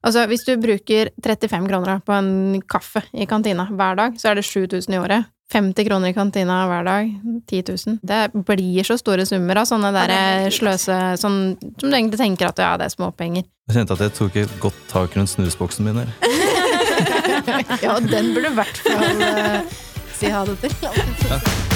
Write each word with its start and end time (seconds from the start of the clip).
Altså, 0.00 0.24
hvis 0.30 0.46
du 0.48 0.54
bruker 0.60 1.10
35 1.20 1.68
kroner 1.68 2.00
på 2.04 2.14
en 2.16 2.62
kaffe 2.64 3.02
i 3.12 3.26
kantina 3.28 3.66
hver 3.68 3.98
dag, 3.98 4.16
så 4.20 4.30
er 4.30 4.40
det 4.40 4.46
7000 4.48 4.96
i 4.96 5.00
året. 5.00 5.28
50 5.50 5.84
kroner 5.88 6.12
i 6.12 6.14
kantina 6.14 6.60
hver 6.70 6.84
dag, 6.86 7.10
10 7.50 7.62
000. 7.68 7.98
Det 8.06 8.44
blir 8.46 8.86
så 8.86 8.96
store 9.00 9.26
summer 9.26 9.60
av 9.60 9.66
sånne 9.68 9.90
der 9.96 10.12
det 10.12 10.18
er 10.18 10.54
sløse 10.54 10.98
sånn, 11.18 11.40
Som 11.80 11.90
du 11.90 11.96
egentlig 11.96 12.20
tenker 12.20 12.52
at 12.52 12.62
ja, 12.62 12.76
det 12.78 12.86
er 12.86 12.94
småpenger. 12.94 13.48
Jeg 13.68 13.80
kjente 13.80 13.98
at 13.98 14.04
jeg 14.06 14.14
tok 14.16 14.38
et 14.44 14.54
godt 14.62 14.78
tak 14.92 15.18
rundt 15.18 15.34
snusboksen 15.34 15.90
min 15.90 16.04
her. 16.04 16.14
Ja, 17.80 17.94
den 17.98 18.34
burde 18.34 18.50
du 18.50 18.52
i 18.52 18.56
hvert 18.58 18.80
fall 18.84 19.24
uh, 19.24 19.80
si 20.18 20.28
ha 20.30 20.44
det 20.44 20.58
til. 20.60 20.74
Hei 21.32 21.69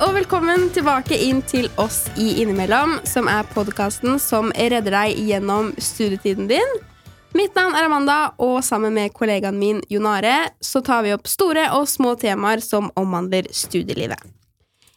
og 0.00 0.14
velkommen 0.16 0.70
tilbake 0.72 1.16
inn 1.28 1.42
til 1.44 1.66
oss 1.80 2.06
i 2.16 2.38
Innimellom, 2.40 2.94
som 3.04 3.26
er 3.28 3.44
podkasten 3.52 4.16
som 4.22 4.48
redder 4.56 4.94
deg 4.94 5.18
gjennom 5.28 5.74
studietiden 5.76 6.48
din. 6.48 6.72
Mitt 7.36 7.52
navn 7.58 7.76
er 7.76 7.84
Amanda, 7.84 8.16
og 8.40 8.62
sammen 8.64 8.96
med 8.96 9.12
kollegaen 9.12 9.58
min 9.60 9.82
Jon 9.92 10.08
Are 10.08 10.54
så 10.64 10.80
tar 10.86 11.04
vi 11.04 11.12
opp 11.12 11.28
store 11.28 11.66
og 11.76 11.84
små 11.90 12.14
temaer 12.16 12.64
som 12.64 12.88
omhandler 12.96 13.50
studielivet. 13.52 14.24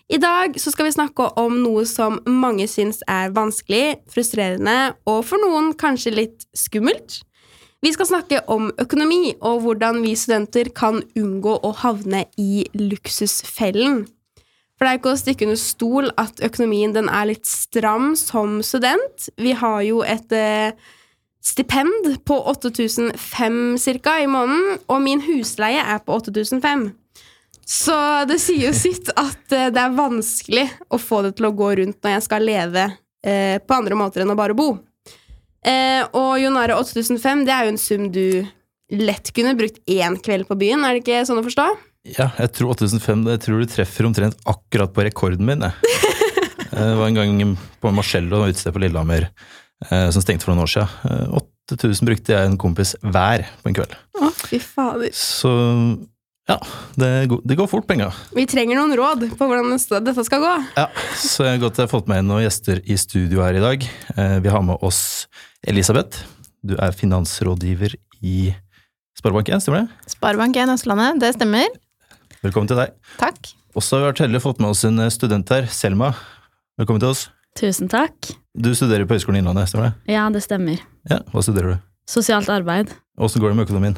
I 0.08 0.22
dag 0.24 0.56
så 0.62 0.72
skal 0.72 0.88
vi 0.88 0.96
snakke 0.96 1.28
om 1.42 1.60
noe 1.66 1.84
som 1.90 2.22
mange 2.30 2.70
syns 2.72 3.04
er 3.12 3.36
vanskelig, 3.36 4.00
frustrerende 4.14 4.96
og 5.04 5.24
for 5.28 5.44
noen 5.44 5.74
kanskje 5.76 6.16
litt 6.16 6.48
skummelt. 6.56 7.20
Vi 7.84 7.92
skal 7.92 8.08
snakke 8.08 8.46
om 8.48 8.72
økonomi 8.80 9.36
og 9.42 9.66
hvordan 9.68 10.00
vi 10.06 10.16
studenter 10.16 10.72
kan 10.72 11.04
unngå 11.20 11.60
å 11.60 11.76
havne 11.84 12.24
i 12.40 12.64
luksusfellen. 12.78 14.06
For 14.78 14.86
det 14.86 14.92
er 14.92 15.00
ikke 15.00 15.14
å 15.14 15.20
stikke 15.20 15.48
under 15.48 15.60
stol 15.62 16.10
at 16.20 16.42
økonomien 16.44 16.96
den 16.96 17.12
er 17.12 17.30
litt 17.30 17.48
stram 17.48 18.14
som 18.20 18.58
student. 18.66 19.30
Vi 19.38 19.54
har 19.60 19.80
jo 19.86 20.02
et 20.02 20.34
eh, 20.34 20.74
stipend 21.44 22.10
på 22.26 22.40
8500 22.52 23.78
cirka 23.84 24.18
i 24.24 24.28
måneden, 24.28 24.80
og 24.88 25.04
min 25.06 25.22
husleie 25.28 25.84
er 25.84 26.02
på 26.04 26.18
8500. 26.18 26.94
Så 27.64 27.96
det 28.28 28.42
sier 28.44 28.68
jo 28.70 28.74
sitt 28.76 29.12
at 29.16 29.56
eh, 29.56 29.70
det 29.72 29.80
er 29.80 29.96
vanskelig 29.96 30.66
å 30.92 31.00
få 31.00 31.22
det 31.28 31.36
til 31.38 31.48
å 31.48 31.56
gå 31.56 31.70
rundt 31.80 32.02
når 32.04 32.18
jeg 32.18 32.26
skal 32.26 32.48
leve 32.48 32.90
eh, 32.90 33.60
på 33.64 33.78
andre 33.78 34.00
måter 34.00 34.24
enn 34.24 34.34
å 34.34 34.40
bare 34.40 34.58
bo. 34.58 34.76
Eh, 35.64 36.04
og 36.12 36.36
Jonare 36.42 36.76
8500, 36.76 37.46
det 37.48 37.56
er 37.56 37.64
jo 37.64 37.74
en 37.74 37.80
sum 37.80 38.10
du 38.12 38.28
lett 38.94 39.32
kunne 39.34 39.56
brukt 39.58 39.80
én 39.90 40.20
kveld 40.20 40.50
på 40.50 40.60
byen, 40.60 40.84
er 40.84 40.98
det 40.98 41.06
ikke 41.06 41.24
sånn 41.28 41.40
å 41.40 41.46
forstå? 41.46 41.68
Ja, 42.04 42.28
jeg 42.36 42.52
tror 42.58 42.74
8500 42.76 43.32
jeg 43.38 43.42
tror 43.46 43.62
du 43.64 43.70
treffer 43.72 44.08
omtrent 44.10 44.40
akkurat 44.50 44.92
på 44.96 45.06
rekorden 45.08 45.46
min. 45.48 45.64
Jeg. 45.64 45.74
Det 46.74 46.88
var 46.98 47.06
en 47.08 47.16
gang 47.20 47.58
på 47.80 47.92
Marcello, 47.94 48.42
utested 48.50 48.74
på 48.74 48.82
Lillehammer, 48.82 49.28
eh, 49.92 50.08
som 50.12 50.24
stengte 50.24 50.44
for 50.48 50.52
noen 50.56 50.66
år 50.66 50.72
siden. 50.74 50.90
Eh, 51.06 51.38
8000 51.70 52.10
brukte 52.10 52.34
jeg 52.34 52.50
en 52.50 52.58
kompis 52.60 52.96
hver 53.06 53.46
på 53.62 53.70
en 53.72 53.78
kveld. 53.78 53.94
Å, 54.20 54.32
fy 54.36 54.58
fader. 54.60 55.14
Så 55.16 55.52
ja, 56.50 56.58
det 57.00 57.12
går, 57.32 57.40
det 57.48 57.56
går 57.62 57.70
fort, 57.72 57.86
penga. 57.88 58.10
Vi 58.36 58.44
trenger 58.52 58.76
noen 58.82 58.98
råd 59.00 59.28
på 59.38 59.48
hvordan 59.48 59.72
dette 59.78 60.26
skal 60.28 60.44
gå. 60.44 60.56
Ja, 60.76 60.90
så 61.22 61.46
jeg 61.48 61.56
har 61.56 61.62
godt 61.64 61.80
jeg 61.80 61.88
har 61.88 61.94
fått 61.94 62.10
med 62.12 62.26
noen 62.28 62.44
gjester 62.44 62.82
i 62.84 62.98
studio 63.00 63.46
her 63.46 63.56
i 63.56 63.64
dag. 63.64 63.88
Eh, 64.18 64.36
Vi 64.44 64.52
har 64.52 64.66
med 64.66 64.84
oss 64.84 65.30
Elisabeth. 65.64 66.26
Du 66.66 66.76
er 66.82 66.92
finansrådgiver 66.96 67.96
i 68.26 68.50
Sparebank1, 69.22 69.62
stemmer 69.64 69.86
det? 69.86 70.12
Sparebank1 70.18 70.74
Østlandet, 70.74 71.22
det 71.22 71.32
stemmer. 71.38 71.70
Velkommen 72.44 72.68
til 72.68 72.76
deg. 72.76 72.92
Takk. 73.22 73.54
Også 73.80 73.96
har 73.96 74.02
vi 74.02 74.08
vært 74.10 74.22
heldige 74.26 74.44
fått 74.44 74.58
med 74.60 74.74
oss 74.74 74.82
en 74.84 75.00
student 75.16 75.48
her, 75.54 75.68
Selma. 75.72 76.10
Velkommen 76.76 77.00
til 77.00 77.14
oss. 77.14 77.22
Tusen 77.56 77.88
takk. 77.88 78.34
Du 78.52 78.74
studerer 78.76 79.08
på 79.08 79.16
Høgskolen 79.16 79.40
Innlandet, 79.40 79.70
stemmer 79.72 79.94
det? 79.94 80.12
Ja, 80.12 80.26
det 80.34 80.42
stemmer. 80.44 80.82
Ja, 81.08 81.22
Hva 81.32 81.44
studerer 81.46 81.72
du? 81.72 81.86
Sosialt 82.12 82.52
arbeid. 82.52 82.92
Åssen 83.16 83.40
går 83.40 83.54
det 83.54 83.60
med 83.62 83.70
økonomien? 83.70 83.96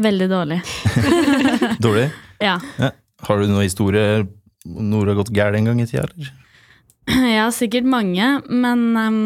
Veldig 0.00 0.30
dårlig. 0.30 0.60
Dårlig? 1.84 2.10
Ja. 2.40 2.54
Har 3.26 3.42
du 3.42 3.50
noe 3.50 3.66
historie 3.66 4.22
noe 4.64 5.02
har 5.04 5.18
gått 5.18 5.34
galt 5.36 5.58
en 5.58 5.66
gang 5.68 5.82
i 5.82 5.88
tida, 5.90 6.06
eller? 6.06 6.30
Ja, 7.40 7.50
sikkert 7.52 7.90
mange, 7.90 8.36
men 8.46 8.86
um, 8.94 9.20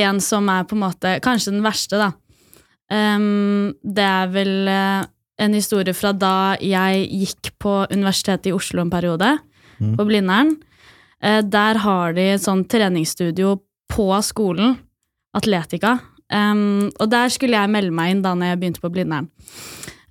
en 0.00 0.24
som 0.24 0.48
er 0.48 0.64
på 0.64 0.78
en 0.78 0.86
måte 0.88 1.18
kanskje 1.22 1.52
den 1.52 1.62
verste, 1.66 2.00
da. 2.00 2.08
Um, 2.90 3.76
det 3.84 4.08
er 4.08 4.32
vel 4.32 4.54
eh, 4.72 5.04
en 5.40 5.54
historie 5.56 5.94
fra 5.96 6.12
da 6.12 6.56
jeg 6.60 7.06
gikk 7.08 7.52
på 7.62 7.72
Universitetet 7.90 8.50
i 8.50 8.56
Oslo 8.56 8.82
en 8.84 8.92
periode, 8.92 9.38
Mm. 9.80 9.94
på 9.96 10.04
Blindern. 10.04 10.50
Eh, 11.22 11.40
der 11.40 11.78
har 11.80 12.12
de 12.12 12.20
et 12.34 12.40
sånt 12.42 12.68
treningsstudio 12.68 13.54
på 13.88 14.08
skolen, 14.22 14.76
Atletica. 15.34 15.98
Um, 16.30 16.90
og 17.00 17.08
der 17.10 17.28
skulle 17.28 17.56
jeg 17.58 17.70
melde 17.72 17.90
meg 17.90 18.10
inn 18.12 18.22
da 18.22 18.34
når 18.34 18.52
jeg 18.52 18.60
begynte 18.60 18.82
på 18.84 18.90
Blindern. 18.92 19.28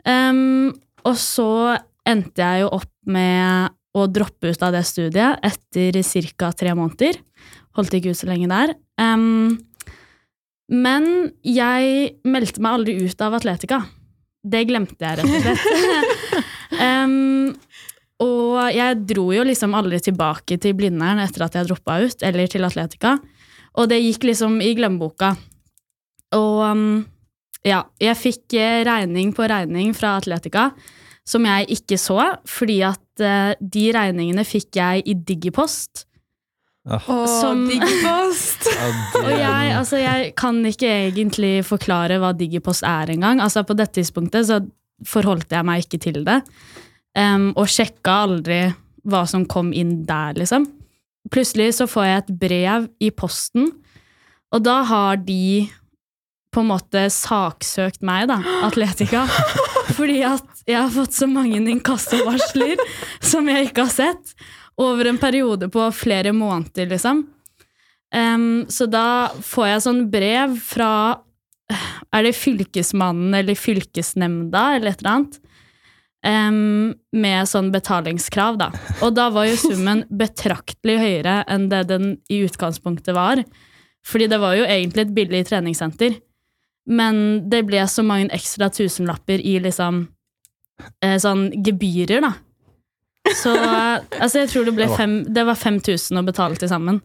Um, 0.06 0.74
og 1.06 1.16
så 1.16 1.78
endte 2.08 2.42
jeg 2.44 2.64
jo 2.66 2.72
opp 2.76 2.92
med 3.06 3.70
å 3.96 4.08
droppe 4.12 4.52
ut 4.52 4.64
av 4.64 4.74
det 4.74 4.84
studiet 4.86 5.40
etter 5.44 6.02
ca. 6.36 6.52
tre 6.52 6.74
måneder. 6.76 7.20
Holdt 7.78 7.94
ikke 7.94 8.12
ut 8.12 8.20
så 8.20 8.28
lenge 8.28 8.50
der. 8.50 8.74
Um, 9.00 9.60
men 10.70 11.32
jeg 11.44 12.18
meldte 12.26 12.62
meg 12.62 12.74
aldri 12.80 12.98
ut 13.06 13.22
av 13.22 13.34
Atletica. 13.40 13.84
Det 14.40 14.64
glemte 14.70 15.04
jeg, 15.04 15.20
rett 15.20 15.28
og 15.28 15.42
slett. 15.44 16.38
um, 16.86 17.52
og 18.24 18.72
jeg 18.76 19.00
dro 19.10 19.30
jo 19.36 19.46
liksom 19.48 19.76
aldri 19.80 20.00
tilbake 20.04 20.60
til 20.62 20.76
Blindern 20.80 21.22
etter 21.24 21.46
at 21.48 21.58
jeg 21.60 21.70
droppa 21.70 22.00
ut, 22.04 22.24
eller 22.26 22.52
til 22.52 22.68
Atletica. 22.68 23.18
Og 23.80 23.90
det 23.92 24.00
gikk 24.02 24.30
liksom 24.32 24.60
i 24.64 24.74
glemmeboka. 24.78 25.34
Og 26.36 26.62
um, 26.68 26.88
ja, 27.66 27.84
jeg 28.00 28.16
fikk 28.20 28.56
eh, 28.60 28.82
regning 28.88 29.34
på 29.36 29.48
regning 29.50 29.92
fra 29.98 30.18
Atletica 30.20 30.70
som 31.30 31.46
jeg 31.46 31.68
ikke 31.78 31.98
så, 32.02 32.18
fordi 32.50 32.80
at 32.88 33.22
uh, 33.22 33.52
de 33.60 33.90
regningene 33.94 34.46
fikk 34.48 34.80
jeg 34.80 35.04
i 35.06 35.14
Digipost. 35.14 36.08
Ja. 36.94 37.00
Som- 37.30 37.68
Digipost! 37.70 38.66
Og 39.20 39.30
jeg, 39.30 39.72
altså, 39.78 40.00
jeg 40.02 40.32
kan 40.40 40.58
ikke 40.66 40.90
egentlig 41.12 41.54
forklare 41.68 42.18
hva 42.22 42.32
Digipost 42.34 42.86
er 42.88 43.12
engang. 43.14 43.42
Altså, 43.44 43.62
på 43.68 43.76
dette 43.78 44.00
tidspunktet 44.00 44.48
så 44.50 44.60
forholdt 45.08 45.54
jeg 45.54 45.68
meg 45.68 45.86
ikke 45.86 46.00
til 46.02 46.24
det. 46.26 46.40
Um, 47.18 47.52
og 47.58 47.70
sjekka 47.72 48.24
aldri 48.26 48.60
hva 49.10 49.24
som 49.30 49.46
kom 49.50 49.70
inn 49.74 50.00
der, 50.10 50.34
liksom. 50.40 50.66
Plutselig 51.34 51.76
så 51.78 51.88
får 51.90 52.06
jeg 52.08 52.24
et 52.24 52.34
brev 52.42 52.88
i 53.06 53.10
posten, 53.14 53.70
og 54.50 54.64
da 54.66 54.80
har 54.90 55.20
de 55.22 55.68
på 56.50 56.64
en 56.64 56.72
måte 56.72 57.04
saksøkt 57.14 58.02
meg, 58.06 58.28
da, 58.32 58.40
Atletica. 58.66 59.28
Fordi 59.98 60.22
at 60.26 60.64
jeg 60.70 60.80
har 60.80 60.90
fått 60.94 61.14
så 61.18 61.28
mange 61.30 61.60
inkassovarsler 61.62 62.82
som 63.22 63.50
jeg 63.50 63.70
ikke 63.70 63.86
har 63.86 63.94
sett, 63.94 64.34
over 64.80 65.10
en 65.10 65.20
periode 65.22 65.70
på 65.72 65.86
flere 65.96 66.34
måneder, 66.36 66.90
liksom. 66.94 67.26
Um, 68.16 68.66
så 68.70 68.88
da 68.90 69.30
får 69.46 69.68
jeg 69.68 69.82
sånn 69.86 70.00
brev 70.10 70.56
fra 70.66 70.92
Er 72.10 72.24
det 72.26 72.32
Fylkesmannen 72.34 73.36
eller 73.38 73.54
Fylkesnemnda 73.54 74.64
eller 74.80 74.90
et 74.90 75.04
eller 75.04 75.12
annet? 75.12 75.36
Um, 76.26 76.96
med 77.16 77.48
sånn 77.48 77.70
betalingskrav, 77.72 78.58
da. 78.60 78.72
Og 79.06 79.14
da 79.16 79.28
var 79.32 79.46
jo 79.46 79.60
summen 79.62 80.02
betraktelig 80.10 80.98
høyere 81.00 81.44
enn 81.48 81.70
det 81.72 81.84
den 81.92 82.16
i 82.34 82.42
utgangspunktet 82.48 83.14
var. 83.16 83.44
Fordi 84.08 84.28
det 84.32 84.42
var 84.42 84.58
jo 84.58 84.66
egentlig 84.66 85.06
et 85.06 85.14
billig 85.16 85.46
treningssenter. 85.48 86.18
Men 86.90 87.50
det 87.52 87.62
ble 87.70 87.86
så 87.88 88.04
mange 88.04 88.34
ekstra 88.36 88.72
tusenlapper 88.74 89.40
i 89.46 89.60
liksom 89.62 90.08
eh, 91.06 91.20
sånn 91.22 91.50
gebyrer, 91.54 92.26
da. 92.26 92.34
Så 93.36 93.52
altså, 93.54 94.40
jeg 94.44 94.50
tror 94.50 94.66
det 94.70 94.74
ble 94.78 94.88
fem, 94.98 95.14
det 95.34 95.44
var 95.46 95.58
5000 95.60 96.18
å 96.20 96.26
betale 96.26 96.56
til 96.60 96.70
sammen. 96.72 97.02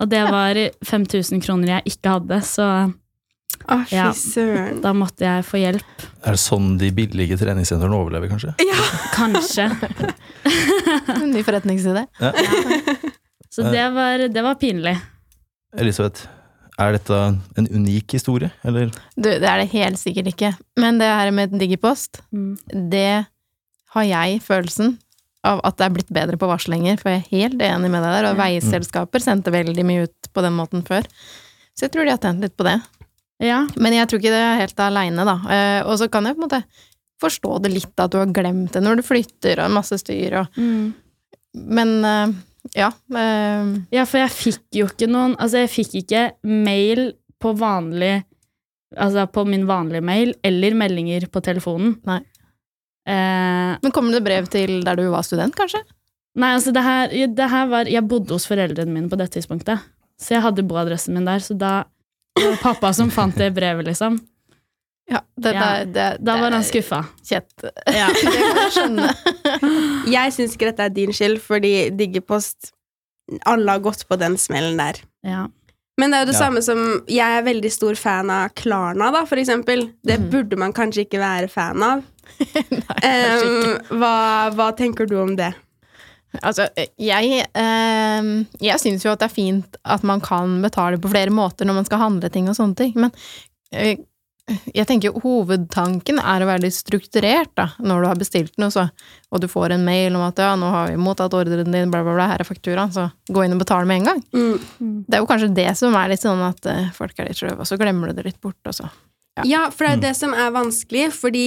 Og 0.00 0.08
det 0.08 0.22
var 0.32 0.56
5000 0.86 1.42
kroner 1.44 1.74
jeg 1.76 1.92
ikke 1.94 2.14
hadde, 2.16 2.38
så 2.46 2.66
oh, 3.68 3.82
Ja. 3.92 4.06
da 4.80 4.92
måtte 4.96 5.26
jeg 5.26 5.44
få 5.44 5.60
hjelp. 5.60 6.04
Er 6.24 6.36
det 6.36 6.40
sånn 6.40 6.76
de 6.80 6.88
billige 6.96 7.36
treningssentrene 7.40 7.98
overlever, 7.98 8.30
kanskje? 8.32 8.54
Ja. 8.64 8.78
Kanskje. 9.16 9.66
Ny 11.34 11.42
forretningsidé. 11.44 12.06
Så 13.50 13.66
det 13.66 13.88
var, 13.92 14.28
det 14.30 14.42
var 14.46 14.54
pinlig. 14.60 14.94
Elisabeth, 15.76 16.24
er 16.80 16.94
dette 16.96 17.18
en 17.60 17.66
unik 17.68 18.14
historie, 18.16 18.48
eller? 18.64 18.88
Du, 19.16 19.28
det 19.28 19.44
er 19.44 19.60
det 19.64 19.68
helt 19.74 20.00
sikkert 20.00 20.30
ikke. 20.32 20.54
Men 20.80 20.98
det 21.02 21.10
her 21.10 21.30
med 21.34 21.58
Digipost, 21.60 22.22
Mm. 22.32 22.56
det 22.90 23.26
har 23.94 24.04
jeg 24.06 24.40
følelsen 24.46 24.96
av 25.44 25.60
at 25.64 25.76
det 25.80 25.86
er 25.86 25.94
blitt 25.94 26.10
bedre 26.12 26.36
på 26.36 26.48
varslinger, 26.50 26.98
for 27.00 27.10
jeg 27.14 27.22
er 27.22 27.30
helt 27.38 27.62
enig 27.64 27.90
med 27.90 28.02
deg 28.04 28.12
der. 28.12 28.26
Og 28.30 28.36
Ja. 28.36 28.42
veiselskaper 28.44 29.20
sendte 29.24 29.50
veldig 29.54 29.84
mye 29.88 30.02
ut 30.04 30.28
på 30.34 30.42
den 30.44 30.52
måten 30.56 30.82
før. 30.86 31.02
Så 31.74 31.86
jeg 31.86 31.92
tror 31.92 32.04
de 32.04 32.10
har 32.10 32.18
tjent 32.18 32.40
litt 32.44 32.56
på 32.56 32.64
det. 32.68 32.80
Ja. 33.40 33.66
Men 33.76 33.92
jeg 33.96 34.06
tror 34.08 34.18
ikke 34.20 34.34
det 34.34 34.42
er 34.44 34.60
helt 34.60 34.76
aleine, 34.84 35.24
da. 35.24 35.36
Eh, 35.48 35.82
Og 35.88 35.98
så 35.98 36.10
kan 36.10 36.24
jeg 36.24 36.36
på 36.36 36.42
en 36.42 36.48
måte 36.48 36.64
forstå 37.22 37.62
det 37.62 37.72
litt, 37.72 37.92
at 38.00 38.10
du 38.10 38.18
har 38.18 38.26
glemt 38.26 38.72
det 38.72 38.82
når 38.82 38.96
du 38.96 39.02
flytter 39.02 39.58
og 39.64 39.70
masse 39.70 39.96
styr 39.98 40.40
og 40.40 40.48
Mm. 40.56 40.94
Men 41.54 42.04
eh, 42.04 42.32
ja. 42.76 42.88
eh, 43.16 43.80
Ja, 43.92 44.04
for 44.04 44.18
jeg 44.18 44.30
fikk 44.30 44.60
jo 44.72 44.86
ikke 44.86 45.08
noen 45.08 45.34
Altså, 45.40 45.66
jeg 45.66 45.70
fikk 45.70 45.94
ikke 46.04 46.32
mail 46.44 47.14
på 47.40 47.56
vanlig 47.58 48.24
Altså 48.96 49.26
på 49.30 49.46
min 49.46 49.66
vanlige 49.66 50.02
mail, 50.02 50.34
eller 50.44 50.74
meldinger 50.74 51.26
på 51.30 51.40
telefonen. 51.40 51.96
Nei. 52.04 52.20
Eh, 53.10 53.76
men 53.82 53.92
kommer 53.94 54.14
det 54.14 54.22
brev 54.26 54.46
til 54.52 54.80
der 54.86 54.98
du 55.00 55.08
var 55.10 55.24
student, 55.26 55.56
kanskje? 55.58 55.82
nei, 56.38 56.52
altså 56.54 56.70
det 56.72 56.82
her, 56.86 57.08
det 57.34 57.46
her 57.50 57.66
var 57.66 57.88
Jeg 57.90 58.06
bodde 58.06 58.30
hos 58.36 58.46
foreldrene 58.46 58.92
mine 58.94 59.08
på 59.10 59.18
det 59.18 59.30
tidspunktet. 59.34 59.80
Så 60.20 60.36
jeg 60.36 60.42
hadde 60.44 60.62
boadressen 60.68 61.14
min 61.16 61.24
der, 61.26 61.40
så 61.42 61.56
da 61.58 61.84
det 62.38 62.44
var 62.46 62.60
pappa 62.62 62.92
som 62.94 63.10
fant 63.10 63.34
det 63.36 63.50
brevet, 63.56 63.84
liksom. 63.88 64.20
Ja, 65.10 65.20
det, 65.36 65.54
Ja, 65.56 65.64
det, 65.84 65.92
det, 65.94 66.04
Da 66.24 66.36
var 66.38 66.52
han 66.54 66.62
skuffa. 66.62 67.00
Kjett. 67.26 67.50
Ja. 67.90 68.06
Det 68.14 68.30
kan 68.30 68.60
jeg 68.60 68.74
skjønne. 68.76 69.08
Jeg 70.14 70.32
syns 70.36 70.54
ikke 70.54 70.68
dette 70.70 70.86
er 70.86 70.92
din 70.94 71.10
skyld, 71.12 71.40
fordi 71.42 71.72
Diggepost 71.98 72.70
Alle 73.46 73.74
har 73.74 73.82
gått 73.82 74.06
på 74.08 74.16
den 74.20 74.36
smellen 74.38 74.78
der. 74.78 75.02
ja. 75.26 75.48
Men 75.98 76.10
det 76.14 76.16
er 76.16 76.22
jo 76.22 76.28
det 76.30 76.36
Ja. 76.38 76.44
samme 76.46 76.62
som 76.64 76.78
Jeg 77.10 77.38
er 77.38 77.42
veldig 77.44 77.70
stor 77.74 77.94
fan 77.98 78.30
av 78.30 78.54
Klarna, 78.56 79.10
da, 79.12 79.24
for 79.26 79.36
eksempel. 79.36 79.90
Det 80.06 80.18
Mhm. 80.20 80.30
burde 80.30 80.56
man 80.56 80.72
kanskje 80.72 81.04
ikke 81.04 81.18
være 81.20 81.50
fan 81.50 81.82
av. 81.82 82.04
Nei. 82.80 83.00
Um, 83.04 83.98
hva, 84.00 84.14
hva 84.56 84.70
tenker 84.78 85.10
du 85.10 85.18
om 85.22 85.34
det? 85.38 85.52
Altså, 86.46 86.68
jeg, 87.00 87.40
eh, 87.58 88.28
jeg 88.62 88.78
syns 88.78 89.02
jo 89.02 89.10
at 89.10 89.22
det 89.22 89.26
er 89.26 89.34
fint 89.34 89.80
at 89.82 90.04
man 90.06 90.22
kan 90.22 90.60
betale 90.62 91.00
på 91.02 91.10
flere 91.10 91.34
måter 91.34 91.66
når 91.66 91.80
man 91.80 91.88
skal 91.88 92.04
handle 92.04 92.30
ting 92.30 92.46
og 92.46 92.54
sånne 92.54 92.78
ting, 92.78 92.92
men 93.02 93.10
eh, 93.74 93.98
jeg 94.74 94.86
tenker 94.88 95.10
jo 95.10 95.22
hovedtanken 95.22 96.18
er 96.22 96.42
å 96.42 96.48
være 96.48 96.64
litt 96.64 96.74
strukturert, 96.74 97.52
da, 97.58 97.68
når 97.82 98.02
du 98.02 98.08
har 98.10 98.20
bestilt 98.20 98.56
noe, 98.62 98.72
så, 98.74 98.86
og 99.30 99.42
du 99.42 99.46
får 99.50 99.74
en 99.74 99.84
mail 99.86 100.16
om 100.18 100.24
at 100.26 100.40
ja, 100.42 100.54
nå 100.58 100.70
har 100.72 100.90
vi 100.90 100.98
mottatt 101.00 101.34
ordren 101.36 101.70
din, 101.70 101.92
bla, 101.92 102.02
bla, 102.06 102.16
bla, 102.16 102.30
her 102.32 102.42
er 102.42 102.48
fakturaen, 102.48 102.94
så 102.94 103.08
gå 103.30 103.44
inn 103.44 103.54
og 103.54 103.62
betale 103.62 103.88
med 103.88 104.00
en 104.00 104.10
gang. 104.10 104.24
Mm. 104.34 105.04
Det 105.06 105.18
er 105.18 105.22
jo 105.22 105.30
kanskje 105.30 105.52
det 105.60 105.68
som 105.78 105.94
er 105.98 106.12
litt 106.12 106.24
sånn 106.24 106.42
at 106.46 106.66
eh, 106.70 106.90
folk 106.96 107.18
er 107.18 107.30
litt 107.30 107.40
sløve, 107.40 107.60
og 107.62 107.70
så 107.70 107.78
glemmer 107.80 108.10
du 108.10 108.18
det 108.18 108.26
litt 108.30 108.40
bort, 108.42 108.60
og 108.66 108.76
så. 108.82 108.90
Ja. 109.38 109.42
Ja, 109.46 109.60
for 109.70 109.84
det 109.86 109.90
er 109.90 109.96
jo 109.96 110.02
det 110.08 110.16
som 110.18 110.32
er 110.34 110.50
vanskelig, 110.50 111.12
fordi 111.14 111.44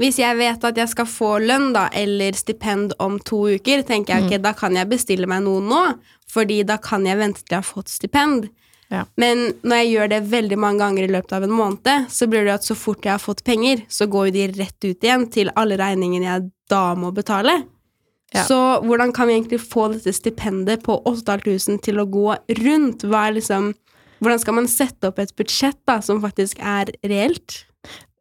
hvis 0.00 0.18
jeg 0.18 0.36
vet 0.38 0.64
at 0.64 0.76
jeg 0.76 0.88
skal 0.88 1.06
få 1.08 1.38
lønn, 1.44 1.72
da, 1.76 1.88
eller 1.92 2.32
stipend 2.36 2.94
om 2.98 3.18
to 3.18 3.42
uker, 3.56 3.82
tenker 3.86 4.14
jeg 4.16 4.22
Mm. 4.22 4.26
ok, 4.32 4.42
da 4.42 4.52
kan 4.52 4.74
jeg 4.74 4.88
bestille 4.88 5.26
meg 5.26 5.42
noe 5.44 5.60
nå, 5.60 5.82
fordi 6.32 6.62
da 6.66 6.76
kan 6.78 7.04
jeg 7.06 7.16
vente 7.18 7.44
til 7.44 7.56
jeg 7.56 7.62
har 7.62 7.68
fått 7.74 7.88
stipend. 7.88 8.48
Ja. 8.90 9.04
Men 9.16 9.52
når 9.64 9.76
jeg 9.82 9.92
gjør 9.92 10.08
det 10.08 10.22
veldig 10.30 10.58
mange 10.58 10.78
ganger 10.78 11.04
i 11.04 11.12
løpet 11.12 11.32
av 11.32 11.42
en 11.42 11.50
måned, 11.50 12.08
så 12.10 12.26
blir 12.30 12.44
det 12.44 12.54
at 12.54 12.62
så 12.64 12.74
fort 12.76 13.02
jeg 13.02 13.12
har 13.12 13.18
fått 13.22 13.42
penger, 13.44 13.82
så 13.88 14.06
går 14.06 14.28
jo 14.28 14.32
de 14.36 14.46
rett 14.60 14.84
ut 14.84 15.00
igjen 15.02 15.30
til 15.30 15.50
alle 15.56 15.76
regningene 15.76 16.24
jeg 16.28 16.50
da 16.70 16.94
må 16.94 17.12
betale. 17.14 17.64
Ja. 18.34 18.44
Så 18.44 18.82
hvordan 18.82 19.12
kan 19.14 19.28
vi 19.28 19.34
egentlig 19.40 19.60
få 19.60 19.88
dette 19.92 20.12
stipendet 20.12 20.82
på 20.84 21.00
8500 21.04 21.80
til 21.82 21.98
å 21.98 22.06
gå 22.10 22.36
rundt? 22.62 23.02
Hva 23.06 23.28
er 23.28 23.36
liksom 23.40 23.74
hvordan 24.20 24.42
skal 24.42 24.54
man 24.58 24.68
sette 24.70 25.10
opp 25.10 25.18
et 25.22 25.34
budsjett 25.36 25.78
da, 25.88 26.00
som 26.04 26.20
faktisk 26.24 26.60
er 26.60 26.92
reelt? 27.04 27.62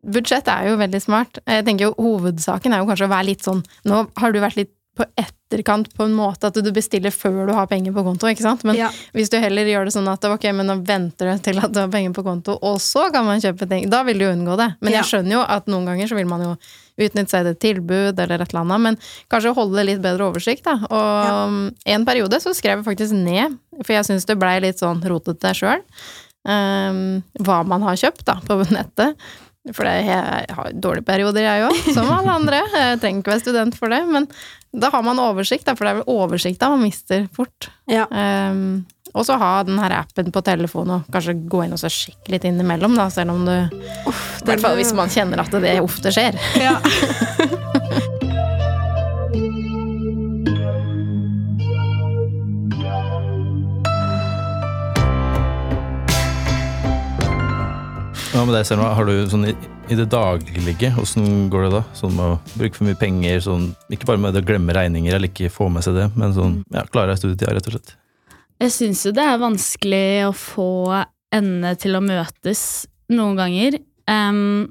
Budsjett 0.05 0.47
er 0.51 0.67
jo 0.69 0.77
veldig 0.77 1.01
smart. 1.01 1.39
Jeg 1.49 1.65
tenker 1.65 1.87
jo 1.87 1.95
Hovedsaken 1.97 2.73
er 2.75 2.83
jo 2.83 2.89
kanskje 2.91 3.07
å 3.07 3.13
være 3.15 3.25
litt 3.31 3.45
sånn 3.45 3.63
Nå 3.89 4.03
har 4.21 4.35
du 4.35 4.37
vært 4.43 4.59
litt 4.59 4.73
på 4.95 5.03
etterkant 5.19 5.89
på 5.97 6.05
en 6.07 6.13
måte 6.15 6.47
at 6.47 6.55
du 6.63 6.69
bestiller 6.71 7.11
før 7.11 7.49
du 7.49 7.51
har 7.57 7.65
penger 7.67 7.91
på 7.91 8.03
konto, 8.05 8.29
ikke 8.31 8.45
sant? 8.45 8.61
Men 8.63 8.77
Ja. 8.77 8.87
hvis 9.13 9.27
du 9.29 9.35
heller 9.43 9.67
gjør 9.67 9.89
det 9.89 9.91
sånn 9.91 10.07
at 10.07 10.23
ok, 10.23 10.45
men 10.55 10.69
nå 10.71 10.77
venter 10.87 11.33
du 11.33 11.41
til 11.43 11.59
at 11.59 11.73
du 11.75 11.81
har 11.81 11.89
penger 11.91 12.13
på 12.15 12.23
konto, 12.23 12.55
og 12.63 12.77
så 12.79 13.09
kan 13.11 13.25
man 13.27 13.41
kjøpe 13.43 13.67
ting, 13.67 13.89
da 13.91 14.03
vil 14.07 14.17
du 14.21 14.23
jo 14.23 14.31
unngå 14.31 14.55
det. 14.55 14.69
Men 14.79 14.93
jeg 14.95 15.03
skjønner 15.09 15.35
jo 15.35 15.41
at 15.43 15.67
noen 15.67 15.85
ganger 15.89 16.07
så 16.07 16.15
vil 16.15 16.29
man 16.31 16.45
jo 16.47 16.53
utnytte 16.95 17.31
seg 17.31 17.45
til 17.45 17.51
et 17.53 17.61
tilbud 17.63 18.19
eller 18.23 18.41
et 18.43 18.51
eller 18.51 18.61
annet, 18.63 18.83
men 18.87 18.99
kanskje 19.31 19.55
holde 19.57 19.87
litt 19.87 20.03
bedre 20.03 20.29
oversikt, 20.29 20.65
da. 20.67 20.77
Og 20.87 21.29
ja. 21.29 21.39
en 21.95 22.05
periode 22.07 22.39
så 22.43 22.55
skrev 22.55 22.79
jeg 22.79 22.87
faktisk 22.87 23.17
ned, 23.17 23.57
for 23.81 23.95
jeg 23.97 24.07
syns 24.07 24.27
det 24.29 24.39
blei 24.39 24.57
litt 24.63 24.81
sånn 24.81 25.03
rotete 25.09 25.53
sjøl, 25.57 25.83
um, 26.47 27.01
hva 27.43 27.61
man 27.67 27.85
har 27.87 27.99
kjøpt 27.99 28.25
da, 28.29 28.39
på 28.47 28.61
nettet. 28.77 29.19
For 29.73 29.87
jeg 29.89 30.05
har 30.53 30.73
dårlige 30.77 31.07
perioder, 31.07 31.41
jeg 31.41 31.63
òg, 31.65 31.77
som 31.95 32.11
alle 32.13 32.35
andre. 32.35 32.59
Jeg 32.69 32.99
trenger 33.01 33.23
ikke 33.23 33.33
være 33.33 33.43
student 33.45 33.77
for 33.79 33.89
det, 33.89 34.03
men 34.05 34.27
da 34.75 34.91
har 34.93 35.05
man 35.05 35.21
oversikt, 35.23 35.69
for 35.71 35.87
det 35.87 35.93
er 35.93 36.01
vel 36.01 36.11
oversikta 36.21 36.69
man 36.73 36.83
mister 36.83 37.25
fort. 37.33 37.71
Ja. 37.89 38.05
Um, 38.11 38.83
og 39.15 39.23
så 39.25 39.37
ha 39.39 39.51
den 39.63 39.79
her 39.79 39.93
appen 40.01 40.29
på 40.35 40.43
telefonen, 40.45 40.99
og 40.99 41.13
kanskje 41.13 41.37
gå 41.49 41.63
inn 41.65 41.73
og 41.73 41.79
så 41.81 41.89
sjekke 41.91 42.35
litt 42.35 42.45
innimellom, 42.45 42.97
da, 42.99 43.07
selv 43.13 43.33
om 43.33 43.45
du 43.47 43.53
I 43.55 44.49
hvert 44.49 44.61
fall 44.61 44.75
hvis 44.77 44.93
man 44.97 45.13
kjenner 45.13 45.45
at 45.45 45.55
det 45.63 45.77
ofte 45.81 46.13
skjer. 46.13 46.37
Ja. 46.61 46.77
Hva 58.35 58.41
med 58.43 58.51
deg, 58.57 58.65
Selma? 58.67 58.89
Har 58.91 59.07
du 59.07 59.13
sånn 59.31 59.45
i, 59.47 59.51
i 59.87 59.95
det 59.95 60.09
daglige, 60.11 60.89
åssen 60.99 61.45
går 61.47 61.69
det 61.69 61.69
da? 61.77 61.79
Sånn 61.95 62.17
med 62.17 62.33
å 62.33 62.57
bruke 62.59 62.75
for 62.75 62.83
mye 62.83 62.97
penger, 62.99 63.37
sånn, 63.45 63.69
ikke 63.95 64.09
bare 64.09 64.19
med 64.19 64.35
å 64.35 64.41
glemme 64.43 64.75
regninger 64.75 65.15
eller 65.15 65.31
ikke 65.31 65.47
få 65.53 65.69
med 65.71 65.85
seg 65.85 65.95
det, 65.95 66.09
men 66.19 66.33
sånn, 66.35 66.57
ja, 66.75 66.83
klare 66.91 67.13
deg 67.13 67.21
studietida, 67.21 67.53
rett 67.55 67.69
og 67.71 67.77
slett. 67.77 67.93
Jeg 68.59 68.73
syns 68.75 69.05
jo 69.07 69.13
det 69.15 69.23
er 69.23 69.39
vanskelig 69.39 70.09
å 70.27 70.35
få 70.35 70.67
endene 71.31 71.71
til 71.79 71.95
å 71.95 72.03
møtes 72.03 72.65
noen 73.15 73.39
ganger. 73.39 73.79
Um, 74.11 74.67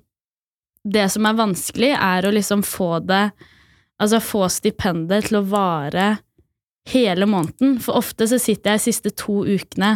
det 0.84 1.08
som 1.16 1.24
er 1.24 1.40
vanskelig, 1.40 1.94
er 1.96 2.28
å 2.28 2.36
liksom 2.36 2.66
få 2.68 2.98
det 3.08 3.30
Altså 3.94 4.18
få 4.18 4.48
stipendet 4.50 5.28
til 5.30 5.38
å 5.38 5.46
vare 5.46 6.16
hele 6.90 7.28
måneden. 7.30 7.76
For 7.80 7.96
ofte 7.96 8.26
så 8.26 8.40
sitter 8.42 8.74
jeg 8.74 8.82
de 8.82 8.84
siste 8.90 9.12
to 9.14 9.44
ukene 9.46 9.92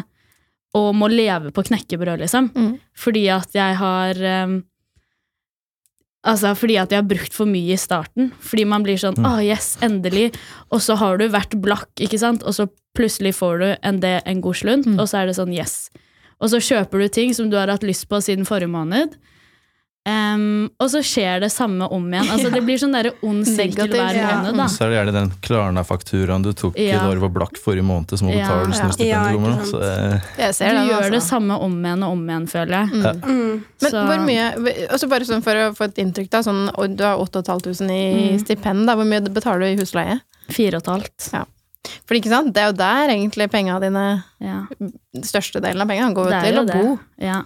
og 0.75 0.95
må 0.95 1.09
leve 1.09 1.51
på 1.55 1.65
knekkebrød, 1.65 2.19
liksom. 2.21 2.51
Mm. 2.55 2.75
Fordi 2.97 3.23
at 3.33 3.55
jeg 3.57 3.77
har 3.81 4.21
um, 4.45 4.59
Altså 6.29 6.51
fordi 6.59 6.75
at 6.77 6.91
jeg 6.91 6.99
har 6.99 7.07
brukt 7.09 7.33
for 7.33 7.47
mye 7.49 7.73
i 7.73 7.79
starten. 7.79 8.33
Fordi 8.43 8.65
man 8.67 8.83
blir 8.85 8.99
sånn 9.01 9.15
Mm. 9.17 9.25
Å, 9.25 9.33
yes, 9.47 9.79
endelig. 9.81 10.35
Og 10.75 10.81
så 10.83 10.97
har 10.99 11.17
du 11.17 11.29
vært 11.29 11.55
blakk, 11.63 11.89
ikke 12.01 12.19
sant? 12.19 12.43
Og 12.43 12.53
så 12.53 12.67
plutselig 12.99 13.35
får 13.39 13.59
du 13.63 13.69
en, 13.83 14.01
det, 14.01 14.23
en 14.27 14.41
god 14.41 14.55
slunt, 14.59 14.87
Mm. 14.87 14.99
og 14.99 15.07
så 15.09 15.23
er 15.23 15.27
det 15.27 15.37
sånn 15.39 15.55
yes. 15.55 15.91
Og 16.41 16.51
så 16.51 16.59
kjøper 16.59 16.99
du 17.01 17.09
ting 17.09 17.33
som 17.35 17.49
du 17.49 17.57
har 17.57 17.69
hatt 17.69 17.83
lyst 17.87 18.09
på 18.11 18.19
siden 18.21 18.45
forrige 18.45 18.69
måned. 18.69 19.15
Em, 20.09 20.71
og 20.81 20.89
så 20.89 21.03
skjer 21.05 21.43
det 21.45 21.51
samme 21.53 21.85
om 21.93 22.05
igjen. 22.09 22.29
Altså 22.33 22.49
Det 22.55 22.63
blir 22.65 22.79
sånn 22.81 22.95
der 22.97 23.11
ond 23.27 23.45
sirkel 23.57 23.91
hver 23.93 24.17
måned, 24.17 24.57
da. 24.57 24.67
Så 24.73 24.87
er 24.87 24.93
det 24.95 24.97
gjerne 24.99 25.15
den 25.19 25.31
Klarna-fakturaen 25.45 26.43
du 26.47 26.53
tok 26.57 26.79
Ja. 26.81 27.03
da 27.05 27.13
du 27.13 27.21
var 27.21 27.33
blakk 27.35 27.59
forrige 27.61 27.85
måned, 27.85 28.17
som 28.17 28.29
må 28.31 28.35
Ja. 28.37 28.47
betales 28.49 28.79
Ja. 28.79 28.85
når 28.87 28.95
stipendet 28.97 29.11
Ja, 29.11 29.33
kommer. 29.35 29.65
Så 29.69 29.81
det, 29.83 30.23
Du 30.59 30.65
den, 30.65 30.89
gjør 30.89 31.11
det 31.11 31.21
altså. 31.21 31.29
samme 31.29 31.61
om 31.61 31.77
igjen 31.85 32.03
og 32.07 32.13
om 32.13 32.23
igjen, 32.29 32.47
føler 32.49 32.75
jeg. 32.79 32.89
Mm. 32.89 33.21
Mm. 33.21 33.65
Men 33.83 33.93
hvor 34.09 34.25
mye 34.25 34.89
også 34.95 35.09
Bare 35.09 35.25
sånn 35.29 35.43
for 35.45 35.53
å 35.55 35.69
få 35.77 35.85
et 35.91 35.95
inntrykk, 35.97 36.31
da. 36.31 36.39
Sånn, 36.43 36.71
og 36.79 36.97
du 36.97 37.05
har 37.05 37.19
8500 37.19 37.91
i 37.91 38.33
Mm. 38.33 38.41
stipend, 38.47 38.87
da. 38.87 38.95
Hvor 38.97 39.05
mye 39.07 39.21
betaler 39.29 39.61
du 39.61 39.67
i 39.67 39.77
husleie? 39.85 40.21
Fire 40.51 40.77
og 40.77 40.83
et 40.83 40.93
halvt. 40.95 41.45
For 42.07 42.15
ikke 42.17 42.29
sant, 42.29 42.53
det 42.53 42.61
er 42.63 42.67
jo 42.73 42.77
der 42.77 43.09
egentlig 43.13 43.51
penga 43.51 43.81
dine 43.81 44.25
Ja. 44.41 44.65
Største 45.21 45.61
delen 45.61 45.81
av 45.81 45.89
penga 45.89 46.13
går 46.15 46.31
Det 46.31 46.43
til 46.45 46.59
å 46.63 46.67
det. 46.67 46.75
bo. 46.75 46.99
ja. 47.21 47.43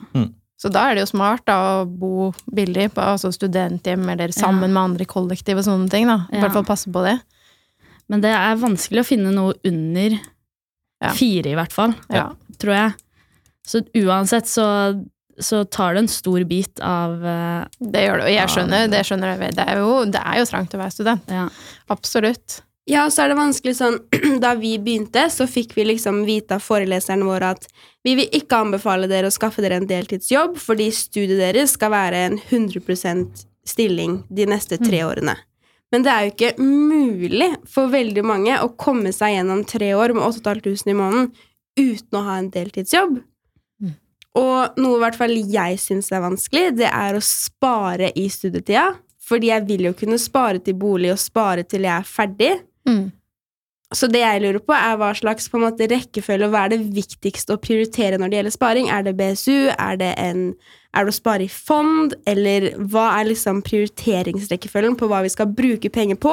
Så 0.63 0.71
da 0.71 0.85
er 0.91 0.95
det 0.95 1.03
jo 1.03 1.11
smart 1.11 1.43
da 1.49 1.57
å 1.83 1.87
bo 1.91 2.29
billig 2.55 2.93
på 2.95 3.03
altså 3.03 3.33
studenthjem 3.35 4.05
eller 4.13 4.31
sammen 4.37 4.69
Ja. 4.69 4.75
med 4.77 4.83
andre 4.83 5.03
i 5.03 5.11
kollektiv 5.11 5.59
og 5.59 5.65
sånne 5.67 5.91
ting. 5.91 6.07
da. 6.07 6.21
I 6.31 6.37
Ja. 6.39 6.43
hvert 6.45 6.53
fall 6.55 6.65
passe 6.69 6.87
på 6.93 7.03
det. 7.03 7.17
Men 8.09 8.21
det 8.23 8.31
er 8.31 8.55
vanskelig 8.61 9.01
å 9.03 9.09
finne 9.09 9.33
noe 9.35 9.55
under 9.65 10.19
Ja. 11.03 11.11
fire, 11.11 11.51
i 11.51 11.55
hvert 11.59 11.73
fall. 11.73 11.95
Ja. 12.09 12.29
Tror 12.59 12.75
jeg. 12.75 12.95
Så 13.67 13.81
uansett 13.97 14.47
så, 14.47 15.05
så 15.41 15.65
tar 15.69 15.95
det 15.95 16.03
en 16.05 16.09
stor 16.09 16.45
bit 16.45 16.79
av 16.81 17.25
eh, 17.25 17.65
Det 17.81 18.03
gjør 18.07 18.19
det. 18.19 18.25
Og 18.29 18.35
jeg 18.37 18.49
skjønner 18.55 18.91
det. 18.91 19.03
skjønner 19.07 19.39
jeg. 19.41 19.55
Det 19.57 19.67
er 19.67 19.79
jo, 19.83 20.05
det 20.05 20.21
er 20.25 20.39
jo 20.39 20.45
trangt 20.45 20.75
å 20.75 20.79
være 20.79 20.93
student. 20.93 21.23
ja. 21.29 21.49
Absolutt. 21.91 22.61
Ja, 22.91 23.05
så 23.11 23.23
er 23.23 23.31
det 23.31 23.39
vanskelig 23.39 23.77
sånn 23.79 24.01
Da 24.43 24.57
vi 24.59 24.75
begynte, 24.83 25.29
så 25.31 25.47
fikk 25.47 25.77
vi 25.77 25.87
liksom 25.93 26.25
vite 26.27 26.59
av 26.59 26.65
foreleserne 26.65 27.27
våre 27.29 27.53
at 27.55 27.69
vi 28.03 28.17
vil 28.19 28.35
ikke 28.35 28.59
anbefale 28.65 29.07
dere 29.11 29.31
å 29.31 29.35
skaffe 29.35 29.63
dere 29.63 29.79
en 29.79 29.87
deltidsjobb, 29.87 30.57
fordi 30.59 30.89
studiet 30.95 31.39
deres 31.39 31.77
skal 31.77 31.93
være 31.95 32.27
en 32.27 32.39
100% 32.41 33.45
stilling 33.69 34.25
de 34.27 34.49
neste 34.51 34.81
tre 34.83 35.05
årene. 35.07 35.37
Men 35.93 36.03
det 36.03 36.11
er 36.11 36.25
jo 36.25 36.33
ikke 36.33 36.65
mulig 36.65 37.51
for 37.71 37.93
veldig 37.93 38.25
mange 38.27 38.57
å 38.65 38.73
komme 38.81 39.13
seg 39.15 39.37
gjennom 39.37 39.63
tre 39.69 39.93
år 39.95 40.17
med 40.17 40.25
8500 40.25 40.91
i 40.91 40.97
måneden 40.99 41.29
uten 41.79 42.19
å 42.19 42.25
ha 42.27 42.39
en 42.41 42.51
deltidsjobb. 42.51 43.19
Mm. 43.85 43.95
Og 44.41 44.81
noe 44.81 44.99
i 44.99 45.03
hvert 45.05 45.21
fall 45.21 45.37
jeg 45.37 45.79
syns 45.85 46.11
er 46.11 46.25
vanskelig, 46.25 46.79
det 46.81 46.89
er 46.89 47.15
å 47.15 47.23
spare 47.23 48.11
i 48.19 48.27
studietida. 48.33 48.89
Fordi 49.23 49.53
jeg 49.53 49.69
vil 49.69 49.87
jo 49.87 49.95
kunne 49.95 50.19
spare 50.19 50.59
til 50.65 50.75
bolig 50.81 51.13
og 51.13 51.21
spare 51.21 51.63
til 51.69 51.87
jeg 51.87 51.95
er 51.95 52.09
ferdig. 52.09 52.53
Mm. 52.89 53.13
Så 53.93 54.09
det 54.09 54.23
jeg 54.23 54.41
lurer 54.41 54.63
på, 54.65 54.73
er 54.73 54.97
hva 54.97 55.11
slags 55.15 55.51
på 55.53 55.59
en 55.59 55.67
måte, 55.67 55.85
rekkefølge 55.91 56.47
og 56.49 56.55
hva 56.55 56.63
er 56.65 56.73
det 56.73 56.79
viktigste 56.97 57.53
å 57.53 57.61
prioritere 57.61 58.17
når 58.17 58.31
det 58.33 58.39
gjelder 58.39 58.55
sparing? 58.55 58.89
Er 58.89 59.03
det 59.05 59.13
BSU? 59.19 59.69
Er 59.77 59.99
det, 60.01 60.15
en, 60.17 60.55
er 60.97 61.05
det 61.05 61.13
å 61.13 61.19
spare 61.19 61.45
i 61.45 61.51
fond? 61.53 62.15
Eller 62.27 62.71
hva 62.89 63.11
er 63.19 63.29
liksom 63.29 63.61
prioriteringsrekkefølgen 63.67 64.97
på 64.97 65.11
hva 65.13 65.21
vi 65.27 65.33
skal 65.35 65.53
bruke 65.53 65.93
penger 65.93 66.17
på, 66.25 66.33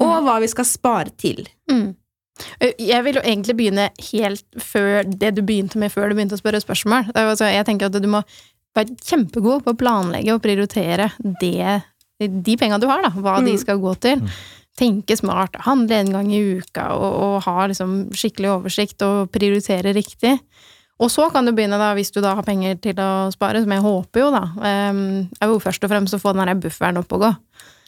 og 0.00 0.14
hva 0.24 0.38
vi 0.40 0.48
skal 0.48 0.64
spare 0.64 1.12
til? 1.20 1.44
Mm. 1.70 1.90
Jeg 2.78 3.02
vil 3.04 3.18
jo 3.18 3.24
egentlig 3.26 3.56
begynne 3.58 3.88
helt 4.12 4.44
før 4.62 5.02
det 5.10 5.32
du 5.36 5.42
begynte 5.42 5.76
med 5.82 5.90
før 5.92 6.08
du 6.08 6.14
begynte 6.16 6.38
å 6.38 6.40
spørre 6.40 6.60
spørsmål. 6.62 7.10
Altså, 7.18 7.50
jeg 7.50 7.66
tenker 7.66 7.90
at 7.90 8.00
du 8.00 8.08
må 8.08 8.22
være 8.78 8.94
kjempegod 9.02 9.64
på 9.66 9.74
å 9.74 9.78
planlegge 9.80 10.32
og 10.36 10.40
prioritere 10.44 11.10
det, 11.42 11.82
de 12.22 12.56
penga 12.60 12.78
du 12.80 12.86
har, 12.88 13.02
da. 13.02 13.10
Hva 13.10 13.40
de 13.44 13.52
Mm. 13.56 13.58
skal 13.60 13.78
gå 13.82 13.92
til. 14.00 14.22
Tenke 14.78 15.16
smart, 15.18 15.56
handle 15.66 15.98
en 15.98 16.12
gang 16.14 16.32
i 16.32 16.42
uka 16.60 16.90
og, 16.94 17.08
og 17.24 17.36
ha 17.48 17.68
liksom 17.70 18.12
skikkelig 18.14 18.52
oversikt 18.54 19.02
og 19.06 19.32
prioritere 19.34 19.94
riktig. 19.96 20.36
Og 20.98 21.10
så 21.14 21.28
kan 21.30 21.46
du 21.46 21.52
begynne, 21.54 21.78
da, 21.78 21.92
hvis 21.94 22.10
du 22.14 22.18
da 22.22 22.32
har 22.34 22.46
penger 22.46 22.78
til 22.82 22.98
å 22.98 23.28
spare, 23.30 23.60
som 23.62 23.74
jeg 23.74 23.84
håper 23.84 24.22
jo, 24.24 24.30
da. 24.34 24.44
Um, 24.58 25.02
er 25.38 25.50
jo 25.50 25.60
først 25.62 25.84
og 25.86 25.92
fremst 25.92 26.16
å 26.16 26.22
få 26.22 26.34
den 26.34 26.50
der 26.50 26.58
bufferen 26.58 26.98
opp 26.98 27.14
og 27.14 27.22
gå. 27.22 27.32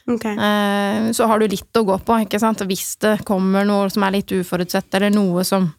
Ok. 0.09 0.25
Eh, 0.25 1.11
så 1.11 1.27
har 1.29 1.39
du 1.39 1.47
litt 1.51 1.77
å 1.77 1.83
gå 1.85 1.97
på, 2.05 2.21
ikke 2.23 2.39
sant. 2.41 2.63
Hvis 2.67 2.95
det 3.03 3.19
kommer 3.27 3.67
noe 3.67 3.89
som 3.93 4.05
er 4.07 4.15
litt 4.17 4.31
uforutsett, 4.33 4.89
eller 4.97 5.13
noe 5.13 5.43
som 5.47 5.69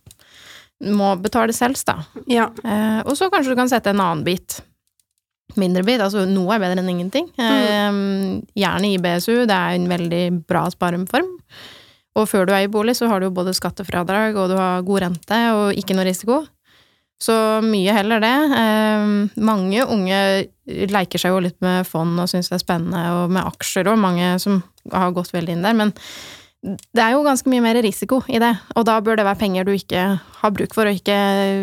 må 0.83 1.15
betales 1.23 1.59
selv, 1.63 1.81
da. 1.87 1.99
Ja. 2.31 2.51
Eh, 2.65 3.01
og 3.07 3.17
så 3.19 3.31
kanskje 3.33 3.55
du 3.55 3.59
kan 3.59 3.71
sette 3.71 3.93
en 3.93 4.03
annen 4.03 4.25
bit. 4.27 4.61
Mindre 5.61 5.85
bit. 5.87 6.01
Altså 6.01 6.25
noe 6.29 6.57
er 6.57 6.63
bedre 6.63 6.83
enn 6.83 6.91
ingenting. 6.93 7.29
Mm. 7.37 8.43
gjerne 8.57 8.89
i 8.93 8.99
BSU, 9.03 9.45
det 9.49 9.57
er 9.57 9.77
en 9.77 9.89
veldig 9.91 10.25
bra 10.49 10.67
spareform. 10.73 11.31
Og 12.19 12.29
før 12.29 12.49
du 12.49 12.53
er 12.53 12.67
i 12.67 12.73
bolig, 12.73 12.95
så 12.99 13.09
har 13.09 13.23
du 13.23 13.31
både 13.33 13.55
skattefradrag, 13.57 14.37
og 14.37 14.51
du 14.53 14.59
har 14.59 14.85
god 14.85 15.07
rente, 15.07 15.39
og 15.57 15.79
ikke 15.81 15.97
noe 15.97 16.09
risiko. 16.09 16.43
Så 17.23 17.35
mye 17.65 17.95
heller 17.95 18.23
det. 18.23 18.35
Eh, 18.59 19.13
mange 19.47 19.87
unge 19.87 20.19
leker 20.67 21.23
seg 21.23 21.35
jo 21.35 21.43
litt 21.45 21.59
med 21.63 21.87
fond 21.87 22.19
og 22.19 22.31
syns 22.31 22.51
det 22.51 22.59
er 22.59 22.65
spennende, 22.65 23.03
og 23.15 23.33
med 23.33 23.47
aksjer 23.47 23.91
og 23.93 24.01
mange 24.03 24.35
som 24.43 24.61
har 24.91 25.15
gått 25.15 25.33
veldig 25.35 25.57
inn 25.57 25.67
der, 25.67 25.77
men 25.79 25.95
det 26.63 27.03
er 27.03 27.17
jo 27.17 27.25
ganske 27.27 27.51
mye 27.51 27.63
mer 27.65 27.79
risiko 27.83 28.21
i 28.31 28.39
det, 28.39 28.53
og 28.79 28.85
da 28.87 29.01
bør 29.03 29.17
det 29.19 29.25
være 29.27 29.41
penger 29.41 29.65
du 29.67 29.73
ikke 29.75 30.03
har 30.43 30.53
bruk 30.55 30.75
for, 30.77 30.87
og 30.87 30.95
ikke 30.95 31.17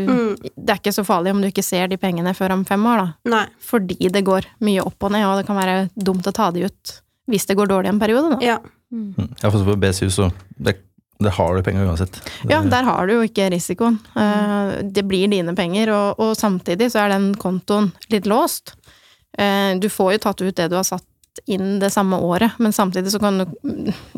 Mm. 0.10 0.34
Det 0.42 0.70
er 0.74 0.80
ikke 0.82 0.94
så 0.96 1.06
farlig 1.08 1.32
om 1.32 1.40
du 1.42 1.48
ikke 1.48 1.64
ser 1.64 1.88
de 1.88 1.98
pengene 1.98 2.34
før 2.36 2.52
om 2.58 2.66
fem 2.68 2.84
år, 2.86 2.98
da. 2.98 3.08
Nei. 3.32 3.46
Fordi 3.64 4.10
det 4.12 4.26
går 4.28 4.46
mye 4.66 4.84
opp 4.84 5.04
og 5.08 5.12
ned, 5.16 5.26
og 5.26 5.38
det 5.40 5.46
kan 5.48 5.56
være 5.60 5.90
dumt 5.96 6.28
å 6.28 6.34
ta 6.36 6.50
de 6.52 6.66
ut 6.68 6.94
hvis 7.30 7.46
det 7.46 7.56
går 7.60 7.68
dårlig 7.70 7.90
en 7.94 8.00
periode, 8.02 8.36
da. 8.36 8.40
Ja. 8.44 8.58
Mm. 8.92 9.14
Jeg 9.18 9.44
har 9.46 9.52
fått 9.54 9.66
på 9.68 9.76
BSU, 9.80 10.08
så 10.10 10.32
det, 10.58 10.76
det 11.22 11.32
har 11.38 11.56
du 11.56 11.62
penger 11.64 11.86
uansett. 11.86 12.20
Ja, 12.50 12.62
der 12.66 12.84
har 12.88 13.08
du 13.08 13.14
jo 13.20 13.26
ikke 13.28 13.50
risikoen. 13.54 14.00
Mm. 14.16 14.92
Det 14.94 15.04
blir 15.08 15.30
dine 15.32 15.56
penger, 15.56 15.92
og, 15.96 16.20
og 16.20 16.36
samtidig 16.40 16.92
så 16.92 17.06
er 17.06 17.14
den 17.16 17.32
kontoen 17.40 17.92
litt 18.10 18.26
låst. 18.30 18.76
Eh, 19.38 19.76
Du 19.80 19.90
får 19.94 20.14
jo 20.18 20.24
tatt 20.26 20.42
ut 20.42 20.56
det 20.58 20.70
du 20.72 20.76
har 20.80 20.88
satt 20.88 21.06
inn 21.48 21.80
det 21.80 21.92
samme 21.94 22.18
året, 22.20 22.52
men 22.60 22.72
samtidig 22.76 23.12
så 23.14 23.20
kan 23.20 23.38
du 23.38 23.46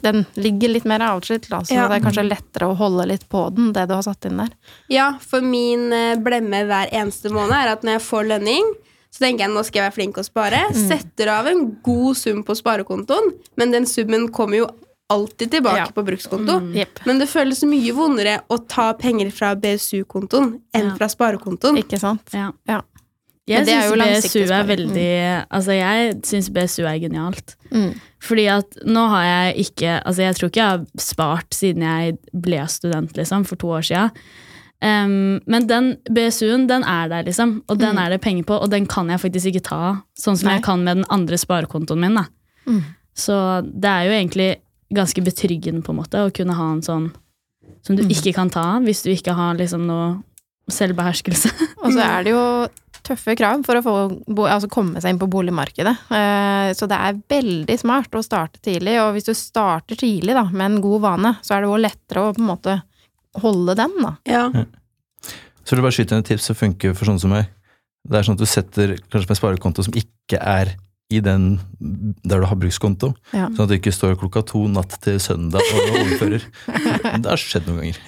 Den 0.02 0.26
ligger 0.36 0.70
litt 0.70 0.86
mer 0.86 1.00
avskilt, 1.00 1.48
da, 1.50 1.60
så 1.64 1.74
Ja. 1.76 1.88
det 1.88 2.00
er 2.02 2.06
kanskje 2.10 2.28
lettere 2.30 2.68
å 2.72 2.76
holde 2.78 3.06
litt 3.08 3.28
på 3.30 3.54
den, 3.56 3.72
det 3.74 3.88
du 3.88 3.94
har 3.94 4.02
satt 4.04 4.26
inn 4.26 4.38
der. 4.38 4.50
ja, 4.90 5.14
for 5.22 5.42
min 5.42 5.92
eh, 5.94 6.16
blemme 6.18 6.66
hver 6.66 6.90
eneste 6.92 7.30
måned 7.30 7.54
er 7.54 7.72
at 7.74 7.82
når 7.84 8.00
jeg 8.00 8.02
får 8.02 8.28
lønning, 8.28 8.74
så 9.12 9.20
tenker 9.26 9.46
jeg 9.46 9.54
nå 9.54 9.64
skal 9.66 9.82
jeg 9.82 9.92
være 9.92 9.96
flink 10.00 10.18
å 10.18 10.24
spare. 10.24 10.74
Setter 10.74 11.28
av 11.28 11.48
en 11.48 11.78
god 11.84 12.16
sum 12.18 12.44
på 12.44 12.56
sparekontoen, 12.56 13.34
men 13.58 13.72
den 13.72 13.84
summen 13.86 14.30
kommer 14.32 14.58
jo 14.58 14.68
alltid 15.12 15.52
tilbake 15.52 15.78
Ja. 15.78 15.86
på 15.92 16.06
brukskonto. 16.08 16.72
Jepp. 16.74 17.02
Men 17.06 17.20
det 17.20 17.28
føles 17.28 17.62
mye 17.68 17.92
vondere 17.94 18.42
å 18.50 18.58
ta 18.66 18.94
penger 18.94 19.30
fra 19.32 19.54
BSU-kontoen 19.56 20.62
enn 20.74 20.88
Ja. 20.88 20.96
fra 20.96 21.08
sparekontoen. 21.10 21.78
Ikke 21.78 22.00
sant? 22.00 22.22
Ja. 22.32 22.52
Ja. 22.66 22.82
Men 23.50 23.66
Jeg 23.68 24.22
syns 24.22 24.32
BSU 24.32 24.42
er 24.54 24.64
veldig 24.70 24.88
veldig 24.94 25.46
Altså, 25.52 25.72
jeg 25.76 26.14
syns 26.24 26.50
BSU 26.54 26.84
er 26.88 27.00
genialt. 27.02 27.56
Mm. 27.72 27.96
Fordi 28.22 28.46
at 28.54 28.78
nå 28.86 29.08
har 29.10 29.24
jeg 29.26 29.66
ikke 29.66 29.96
Altså, 30.06 30.22
jeg 30.22 30.36
tror 30.38 30.50
ikke 30.52 30.62
jeg 30.62 30.70
har 30.70 30.86
spart 30.98 31.50
siden 31.58 31.82
jeg 31.84 32.18
ble 32.34 32.62
student, 32.70 33.12
liksom, 33.18 33.46
for 33.46 33.56
to 33.56 33.68
år 33.68 33.82
sia. 33.84 34.12
men 34.82 35.68
den 35.68 35.98
BSU-en, 36.10 36.68
den 36.68 36.84
er 36.84 37.08
der, 37.10 37.24
liksom. 37.24 37.62
Og 37.70 37.78
den 37.78 37.96
Mm. 37.96 38.06
er 38.06 38.10
det 38.10 38.22
penger 38.22 38.44
på, 38.44 38.62
og 38.62 38.70
den 38.72 38.86
kan 38.88 39.08
jeg 39.10 39.20
faktisk 39.20 39.46
ikke 39.52 39.64
ta. 39.64 40.02
Sånn 40.18 40.38
som 40.38 40.48
Nei. 40.48 40.56
jeg 40.58 40.64
kan 40.64 40.84
med 40.84 40.98
den 40.98 41.06
andre 41.10 41.38
sparekontoen 41.38 42.00
min, 42.00 42.16
da. 42.16 42.26
Mm. 42.68 42.84
Så 43.16 43.62
det 43.80 43.86
er 43.86 44.04
jo 44.06 44.12
egentlig 44.12 44.56
ganske 44.94 45.22
betryggende, 45.24 45.84
på 45.84 45.90
en 45.92 45.98
måte, 46.02 46.18
å 46.18 46.34
kunne 46.34 46.54
ha 46.56 46.72
en 46.74 46.82
sånn 46.82 47.12
som 47.84 47.96
du 47.96 48.04
Mm. 48.04 48.10
ikke 48.12 48.34
kan 48.34 48.50
ta 48.50 48.80
hvis 48.80 49.04
du 49.04 49.10
ikke 49.12 49.34
har 49.36 49.56
liksom 49.56 49.86
noe 49.88 50.24
selvbeherskelse. 50.70 51.52
Og 51.84 51.92
så 51.94 52.00
er 52.02 52.24
det 52.24 52.32
jo 52.34 52.68
tøffe 53.08 53.36
krav 53.40 53.64
for 53.66 53.80
å 53.80 53.84
få, 53.86 53.94
bo- 54.28 54.48
altså 54.50 54.70
komme 54.72 55.02
seg 55.02 55.14
inn 55.16 55.20
på 55.22 55.30
boligmarkedet. 55.32 55.96
Eh, 56.12 56.74
Så 56.78 56.88
det 56.88 56.98
er 56.98 57.18
veldig 57.30 57.78
smart 57.82 58.12
å 58.16 58.24
starte 58.24 58.62
tidlig, 58.64 58.98
og 59.02 59.14
hvis 59.16 59.28
du 59.28 59.34
starter 59.36 59.96
tidlig 60.00 60.34
da, 60.38 60.44
med 60.52 60.66
en 60.72 60.82
god 60.84 61.02
vane, 61.02 61.34
så 61.42 61.56
er 61.58 61.62
det 61.66 61.72
jo 61.72 61.82
lettere 61.82 62.22
å 62.30 62.34
på 62.38 62.42
en 62.44 62.52
måte 62.52 62.78
holde 63.42 63.76
den, 63.80 63.98
da. 64.04 64.14
Ja. 64.28 64.46
Så 65.64 65.76
vil 65.76 65.82
jeg 65.82 65.86
bare 65.88 65.96
skyte 65.98 66.16
inn 66.18 66.24
et 66.26 66.30
tips 66.32 66.48
som 66.52 66.58
funker 66.58 66.94
for 66.98 67.06
sånne 67.10 67.22
som 67.24 67.32
meg. 67.32 67.50
Det 68.08 68.18
er 68.18 68.26
sånn 68.26 68.34
at 68.40 68.42
du 68.42 68.50
setter 68.50 68.96
kanskje 69.12 69.28
på 69.30 69.36
en 69.36 69.42
sparekonto 69.42 69.84
som 69.86 69.94
ikke 69.94 70.40
er 70.42 70.74
i 71.12 71.20
den 71.20 71.60
der 72.24 72.40
du 72.40 72.46
har 72.48 72.56
brukskonto. 72.56 73.10
Ja. 73.36 73.50
Sånn 73.52 73.66
at 73.66 73.70
du 73.70 73.76
ikke 73.76 73.92
står 73.94 74.16
klokka 74.20 74.42
to 74.48 74.62
natt 74.72 74.96
til 75.04 75.20
søndag 75.20 75.60
og 75.60 75.90
overfører. 76.00 76.46
Det 77.22 77.28
har 77.30 77.42
skjedd 77.42 77.68
noen 77.68 77.82
ganger. 77.82 78.00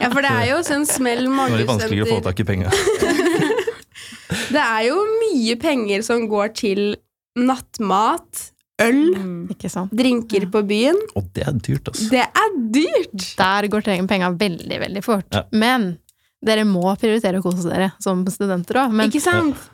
ja, 0.00 0.08
for 0.08 0.24
det 0.24 0.30
er 0.32 0.46
jo 0.54 0.60
sånn 0.64 0.86
smell 0.88 1.26
Det 1.28 1.44
er 1.44 1.58
litt 1.60 1.68
vanskeligere 1.68 2.08
å 2.08 2.14
få 2.16 2.24
tak 2.30 2.40
i 2.40 2.48
penga. 2.48 2.72
Det 4.30 4.62
er 4.62 4.86
jo 4.88 5.00
mye 5.20 5.56
penger 5.60 6.04
som 6.06 6.26
går 6.30 6.54
til 6.60 6.82
nattmat, 7.38 8.50
øl, 8.80 9.00
Mm. 9.14 9.88
drinker 9.92 10.42
ja. 10.46 10.50
på 10.50 10.62
byen. 10.66 10.96
Og 11.16 11.26
det 11.34 11.46
er 11.46 11.52
dyrt, 11.52 11.88
altså. 11.90 12.10
Det 12.10 12.22
er 12.24 12.54
dyrt! 12.72 13.26
Der 13.36 13.68
går 13.68 13.82
penga 14.08 14.30
veldig, 14.32 14.78
veldig 14.80 15.02
fort. 15.04 15.26
Ja. 15.34 15.42
Men 15.52 15.98
dere 16.40 16.64
må 16.64 16.88
prioritere 16.96 17.40
å 17.40 17.44
kose 17.44 17.68
dere 17.68 17.90
som 18.00 18.22
studenter 18.32 18.78
òg. 18.80 18.94
Men, 18.96 19.10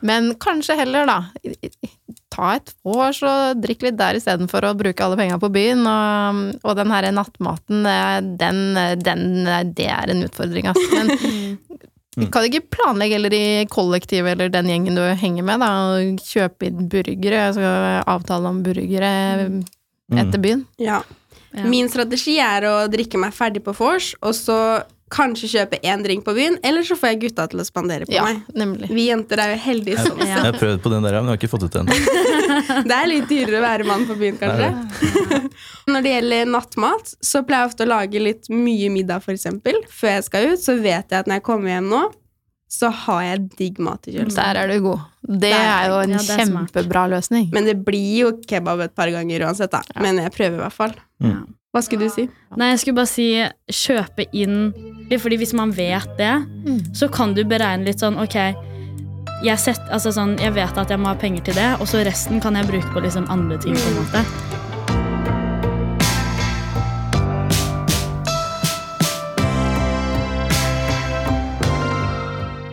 men 0.01 0.33
kanskje 0.35 0.75
heller, 0.75 1.07
da. 1.07 1.21
Ta 2.33 2.55
et 2.57 2.73
vors 2.83 3.21
og 3.23 3.61
drikk 3.63 3.85
litt 3.87 3.97
der 3.97 4.19
istedenfor 4.19 4.67
å 4.67 4.73
bruke 4.77 5.05
alle 5.05 5.15
penga 5.15 5.39
på 5.39 5.49
byen. 5.55 5.85
Og, 5.87 6.41
og 6.67 6.75
den 6.75 6.91
herre 6.91 7.13
nattmaten, 7.15 7.85
eh, 7.87 8.19
den, 8.43 8.59
den, 8.99 9.23
det 9.77 9.87
er 9.87 10.11
en 10.11 10.25
utfordring, 10.27 10.67
altså. 10.73 10.89
Men 10.91 11.07
Mm. 12.17 12.31
kan 12.33 12.43
ikke 12.47 12.63
planlegge 12.73 13.15
eller 13.19 13.33
i 13.37 13.65
kollektivet 13.69 14.31
eller 14.33 14.49
den 14.49 14.65
gjengen 14.71 14.95
du 14.97 15.03
henger 15.21 15.43
med, 15.45 15.59
da, 15.61 15.67
og 15.93 16.17
kjøpe 16.25 16.65
inn 16.71 16.87
burgere, 16.89 17.43
altså 17.51 17.67
avtale 18.09 18.49
om 18.49 18.63
burgere 18.65 19.11
Mm. 19.49 20.17
etter 20.17 20.39
byen? 20.39 20.65
Ja. 20.79 21.01
Ja. 21.53 21.63
Min 21.67 21.89
strategi 21.89 22.37
er 22.39 22.61
å 22.63 22.87
drikke 22.89 23.17
meg 23.19 23.33
ferdig 23.33 23.61
på 23.63 23.73
vors, 23.75 24.15
og 24.21 24.33
så 24.33 24.57
kanskje 25.13 25.47
kjøpe 25.53 25.77
én 25.87 26.01
drink 26.03 26.25
på 26.25 26.33
byen, 26.35 26.57
eller 26.67 26.83
så 26.83 26.97
får 26.99 27.13
jeg 27.13 27.19
gutta 27.21 27.45
til 27.47 27.61
å 27.63 27.65
spandere 27.67 28.05
på 28.09 28.11
Ja, 28.15 28.25
meg. 28.27 28.41
nemlig. 28.59 28.89
Vi 28.91 29.05
jenter 29.07 29.39
er 29.39 29.53
jo 29.53 29.59
heldige 29.63 30.03
sånn 30.03 30.19
Jeg 30.27 30.41
har 30.43 30.57
prøvd 30.59 30.81
på 30.83 30.91
den 30.91 31.05
der, 31.07 31.17
men 31.21 31.29
jeg 31.31 31.37
har 31.37 31.39
ikke 31.39 31.51
fått 31.53 31.63
ut 31.69 31.77
den. 31.77 31.87
Det 32.89 32.95
er 32.97 33.07
litt 33.07 33.29
dyrere 33.31 33.61
å 33.61 33.63
være 33.63 33.87
mann 33.87 34.03
på 34.09 34.17
byen, 34.19 34.37
kanskje. 34.41 34.69
Når 35.91 36.03
det 36.03 36.13
gjelder 36.17 36.51
nattmat, 36.51 37.13
så 37.23 37.41
pleier 37.47 37.65
jeg 37.65 37.71
ofte 37.73 37.87
å 37.87 37.91
lage 37.93 38.19
litt 38.21 38.49
mye 38.51 38.89
middag, 38.91 39.23
eksempel. 39.31 39.79
Før 39.91 40.15
jeg 40.17 40.27
skal 40.27 40.49
ut, 40.53 40.63
så 40.63 40.75
vet 40.79 41.07
jeg 41.13 41.19
at 41.23 41.27
når 41.29 41.39
jeg 41.39 41.45
kommer 41.47 41.71
hjem 41.77 41.87
nå, 41.91 42.01
så 42.67 42.89
har 43.05 43.21
jeg 43.23 43.43
digg 43.55 43.77
mat 43.79 44.03
i 44.11 44.17
kjøleskapet. 44.17 44.43
Der 44.43 44.57
er 44.65 44.67
du 44.73 44.81
god. 44.89 45.05
Det 45.23 45.51
Der, 45.53 45.67
er 45.71 45.85
jo 45.87 45.99
en 46.03 46.15
ja, 46.17 46.19
det 46.19 46.33
er 46.35 46.45
smart. 46.49 46.71
kjempebra 46.73 47.05
løsning. 47.15 47.45
Men 47.55 47.67
det 47.69 47.77
blir 47.87 48.09
jo 48.25 48.31
kebab 48.43 48.83
et 48.83 48.95
par 48.97 49.07
ganger 49.13 49.45
uansett, 49.47 49.71
da. 49.71 49.79
Ja. 49.95 50.01
Men 50.03 50.19
jeg 50.19 50.33
prøver 50.35 50.59
i 50.59 50.63
hvert 50.65 50.75
fall. 50.75 50.95
Mm. 51.23 51.53
Hva 51.73 51.81
skulle 51.83 52.07
du 52.07 52.13
si? 52.13 52.27
Nei, 52.57 52.69
jeg 52.71 52.79
skulle 52.79 52.95
bare 52.95 53.09
si 53.09 53.25
kjøpe 53.73 54.25
inn 54.33 54.73
Fordi 55.19 55.37
hvis 55.41 55.53
man 55.57 55.71
vet 55.71 56.09
det, 56.17 56.33
Mm. 56.65 56.79
så 56.95 57.07
kan 57.11 57.33
du 57.33 57.43
beregne 57.43 57.85
litt 57.85 57.99
sånn 57.99 58.17
Ok, 58.21 58.35
jeg, 59.43 59.59
set, 59.59 59.79
altså 59.91 60.11
sånn, 60.11 60.37
jeg 60.39 60.53
vet 60.53 60.77
at 60.77 60.89
jeg 60.89 60.99
må 60.99 61.07
ha 61.07 61.15
penger 61.15 61.43
til 61.43 61.53
det, 61.55 61.67
og 61.81 61.87
så 61.87 62.03
resten 62.05 62.39
kan 62.41 62.55
jeg 62.55 62.67
bruke 62.67 62.93
på 62.93 62.99
liksom 63.01 63.25
andre 63.29 63.57
ting. 63.57 63.75
på 63.75 63.89
en 63.89 63.95
måte 64.03 64.25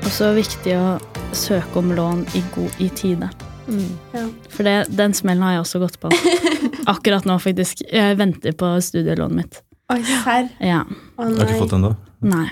Også 0.05 0.31
viktig 0.37 0.77
å 0.79 0.99
søke 1.35 1.81
om 1.81 1.91
lån 1.97 2.23
i, 2.39 2.43
god, 2.55 2.77
i 2.85 2.89
tide. 2.95 3.31
Mm. 3.69 4.33
For 4.53 4.67
det, 4.67 4.75
den 4.95 5.15
smellen 5.17 5.45
har 5.47 5.57
jeg 5.57 5.65
også 5.65 5.81
gått 5.83 6.01
på. 6.03 6.11
Akkurat 6.95 7.27
nå, 7.29 7.39
faktisk. 7.43 7.85
Jeg 7.89 8.19
venter 8.21 8.57
på 8.59 8.75
studielånet 8.85 9.39
mitt. 9.39 9.63
Oi, 9.93 10.01
serr. 10.09 10.51
Ja. 10.65 10.83
Å 10.85 11.29
Jeg 11.29 11.41
har 11.41 11.51
ikke 11.55 11.65
fått 11.65 11.75
den 11.77 11.89
da. 11.89 11.95
Nei. 12.25 12.47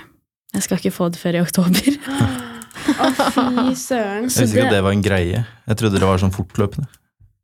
Jeg 0.53 0.65
skal 0.67 0.81
ikke 0.81 0.93
få 0.93 1.09
det 1.13 1.21
før 1.21 1.39
i 1.39 1.43
oktober. 1.43 1.95
Å, 3.03 3.07
fy 3.13 3.73
søren. 3.79 4.27
Jeg 4.27 4.29
visste 4.29 4.49
ikke 4.49 4.67
at 4.67 4.75
det 4.75 4.83
var 4.85 4.93
en 4.93 5.05
greie. 5.05 5.41
Jeg 5.69 5.79
trodde 5.79 6.01
det 6.01 6.09
var 6.09 6.21
sånn 6.21 6.33
fortløpende. 6.35 6.89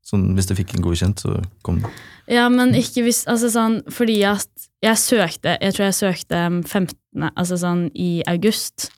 Sånn, 0.06 0.32
hvis 0.38 0.50
du 0.50 0.56
fikk 0.58 0.76
en 0.76 0.84
godkjent, 0.86 1.22
så 1.22 1.40
kom 1.66 1.82
den. 1.84 1.98
Ja, 2.30 2.46
men 2.54 2.76
ikke 2.78 3.04
hvis 3.08 3.24
Altså 3.30 3.50
sånn 3.50 3.80
fordi 3.90 4.20
at 4.30 4.68
jeg 4.86 5.00
søkte 5.02 5.56
Jeg 5.58 5.74
tror 5.74 5.86
jeg 5.88 5.96
søkte 5.98 6.42
15. 6.62 7.30
Altså 7.34 7.58
sånn 7.58 7.88
i 7.98 8.22
august. 8.30 8.92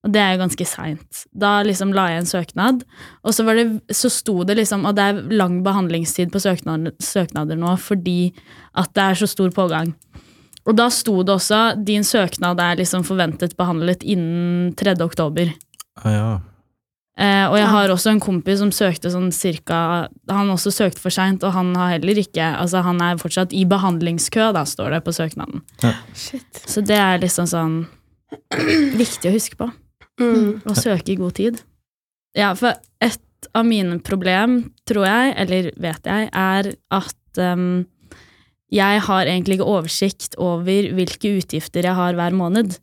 Og 0.00 0.12
det 0.14 0.20
er 0.22 0.30
jo 0.32 0.40
ganske 0.40 0.64
seint. 0.64 1.24
Da 1.36 1.58
liksom 1.66 1.92
la 1.92 2.06
jeg 2.08 2.22
en 2.22 2.30
søknad, 2.30 2.84
og 3.20 3.34
så, 3.36 3.44
var 3.44 3.58
det, 3.58 3.66
så 3.92 4.08
sto 4.12 4.38
det 4.48 4.56
liksom 4.56 4.86
Og 4.88 4.94
det 4.96 5.04
er 5.04 5.18
lang 5.36 5.58
behandlingstid 5.66 6.32
på 6.32 6.40
søknader, 6.40 6.94
søknader 7.04 7.58
nå 7.60 7.74
fordi 7.80 8.32
at 8.80 8.94
det 8.96 9.04
er 9.04 9.20
så 9.20 9.28
stor 9.28 9.52
pågang. 9.52 9.92
Og 10.68 10.76
da 10.76 10.88
sto 10.92 11.20
det 11.24 11.34
også 11.34 11.60
din 11.84 12.04
søknad 12.04 12.60
er 12.60 12.78
liksom 12.80 13.04
forventet 13.04 13.56
behandlet 13.58 14.04
innen 14.04 14.72
3. 14.78 14.96
oktober. 15.04 15.52
Ah, 16.00 16.12
ja. 16.14 16.30
Eh, 17.20 17.44
og 17.50 17.58
jeg 17.58 17.68
har 17.68 17.92
også 17.92 18.14
en 18.14 18.22
kompis 18.22 18.60
som 18.62 18.70
søkte 18.72 19.10
sånn 19.12 19.26
cirka 19.34 20.06
Han 20.30 20.52
også 20.54 20.70
søkte 20.72 21.02
for 21.02 21.12
seint, 21.12 21.42
og 21.44 21.52
han 21.52 21.74
har 21.76 21.96
heller 21.98 22.20
ikke 22.22 22.46
Altså, 22.54 22.80
han 22.86 23.02
er 23.04 23.20
fortsatt 23.20 23.52
i 23.52 23.66
behandlingskø, 23.68 24.46
da, 24.56 24.62
står 24.64 24.94
det 24.94 25.02
på 25.04 25.12
søknaden. 25.12 25.60
Shit. 26.16 26.62
Så 26.64 26.80
det 26.86 26.96
er 26.96 27.20
liksom 27.20 27.50
sånn 27.50 27.76
viktig 28.96 29.28
å 29.28 29.34
huske 29.34 29.58
på. 29.58 29.68
Mm. 30.20 30.60
Og 30.68 30.76
søke 30.78 31.14
i 31.14 31.18
god 31.20 31.36
tid. 31.38 31.62
Ja, 32.36 32.52
for 32.58 32.76
et 33.02 33.48
av 33.56 33.64
mine 33.66 33.98
problem, 34.04 34.62
tror 34.88 35.06
jeg, 35.08 35.32
eller 35.40 35.70
vet 35.80 36.06
jeg, 36.06 36.28
er 36.30 36.70
at 36.92 37.40
um, 37.40 37.86
jeg 38.70 39.02
har 39.06 39.26
egentlig 39.26 39.58
ikke 39.58 39.72
oversikt 39.72 40.36
over 40.38 40.92
hvilke 40.94 41.34
utgifter 41.40 41.88
jeg 41.88 41.96
har 41.96 42.18
hver 42.18 42.36
måned. 42.36 42.76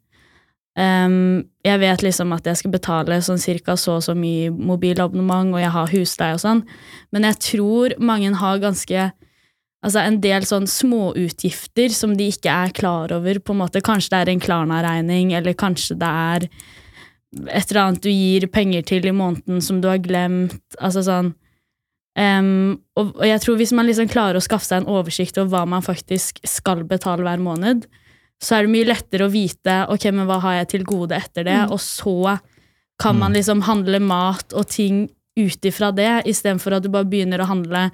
Um, 0.77 1.47
jeg 1.65 1.81
vet 1.81 2.03
liksom 2.05 2.33
at 2.35 2.45
jeg 2.45 2.59
skal 2.59 2.73
betale 2.75 3.21
sånn 3.25 3.41
cirka 3.41 3.73
så 3.79 3.95
og 3.97 4.03
så 4.05 4.13
mye 4.17 4.51
mobilabonnement, 4.53 5.55
og 5.55 5.63
jeg 5.63 5.73
har 5.73 5.93
husleie 5.93 6.35
og 6.35 6.43
sånn, 6.43 6.65
men 7.15 7.25
jeg 7.25 7.39
tror 7.47 7.97
mange 8.01 8.33
har 8.41 8.65
ganske 8.65 9.11
Altså 9.85 10.01
en 10.01 10.15
del 10.19 10.41
sånn 10.43 10.65
småutgifter 10.67 11.93
som 11.93 12.15
de 12.17 12.25
ikke 12.33 12.49
er 12.49 12.71
klar 12.75 13.11
over, 13.13 13.37
på 13.37 13.53
en 13.53 13.59
måte. 13.59 13.79
Kanskje 13.85 14.09
det 14.09 14.19
er 14.19 14.31
en 14.31 14.41
Klarna-regning, 14.41 15.35
eller 15.37 15.53
kanskje 15.55 15.95
det 16.01 16.09
er 16.09 16.47
et 17.35 17.71
eller 17.71 17.81
annet 17.81 18.05
du 18.05 18.09
gir 18.11 18.47
penger 18.51 18.85
til 18.87 19.05
i 19.07 19.15
måneden 19.15 19.61
som 19.63 19.81
du 19.83 19.89
har 19.91 19.99
glemt. 20.03 20.57
Altså 20.79 21.03
sånn 21.05 21.33
um, 22.17 22.77
og, 22.97 23.15
og 23.17 23.25
jeg 23.27 23.43
tror 23.43 23.57
hvis 23.59 23.73
man 23.75 23.87
liksom 23.89 24.09
klarer 24.11 24.39
å 24.39 24.43
skaffe 24.43 24.69
seg 24.69 24.81
en 24.81 24.91
oversikt 24.95 25.37
over 25.37 25.53
hva 25.53 25.65
man 25.69 25.85
faktisk 25.85 26.39
skal 26.47 26.85
betale 26.87 27.25
hver 27.27 27.43
måned, 27.43 27.85
så 28.41 28.57
er 28.57 28.65
det 28.65 28.73
mye 28.73 28.87
lettere 28.87 29.25
å 29.27 29.33
vite 29.33 29.81
ok, 29.91 30.09
men 30.13 30.29
hva 30.29 30.39
har 30.43 30.59
jeg 30.61 30.71
til 30.75 30.87
gode 30.87 31.17
etter 31.17 31.47
det, 31.47 31.59
og 31.73 31.81
så 31.81 32.37
kan 33.01 33.17
man 33.17 33.31
Mm. 33.31 33.37
liksom 33.37 33.61
handle 33.65 33.99
mat 33.99 34.53
og 34.53 34.67
ting 34.69 35.09
ut 35.37 35.65
ifra 35.65 35.91
det, 35.93 36.25
istedenfor 36.25 36.77
at 36.77 36.83
du 36.83 36.89
bare 36.89 37.05
begynner 37.05 37.41
å 37.41 37.49
handle 37.49 37.91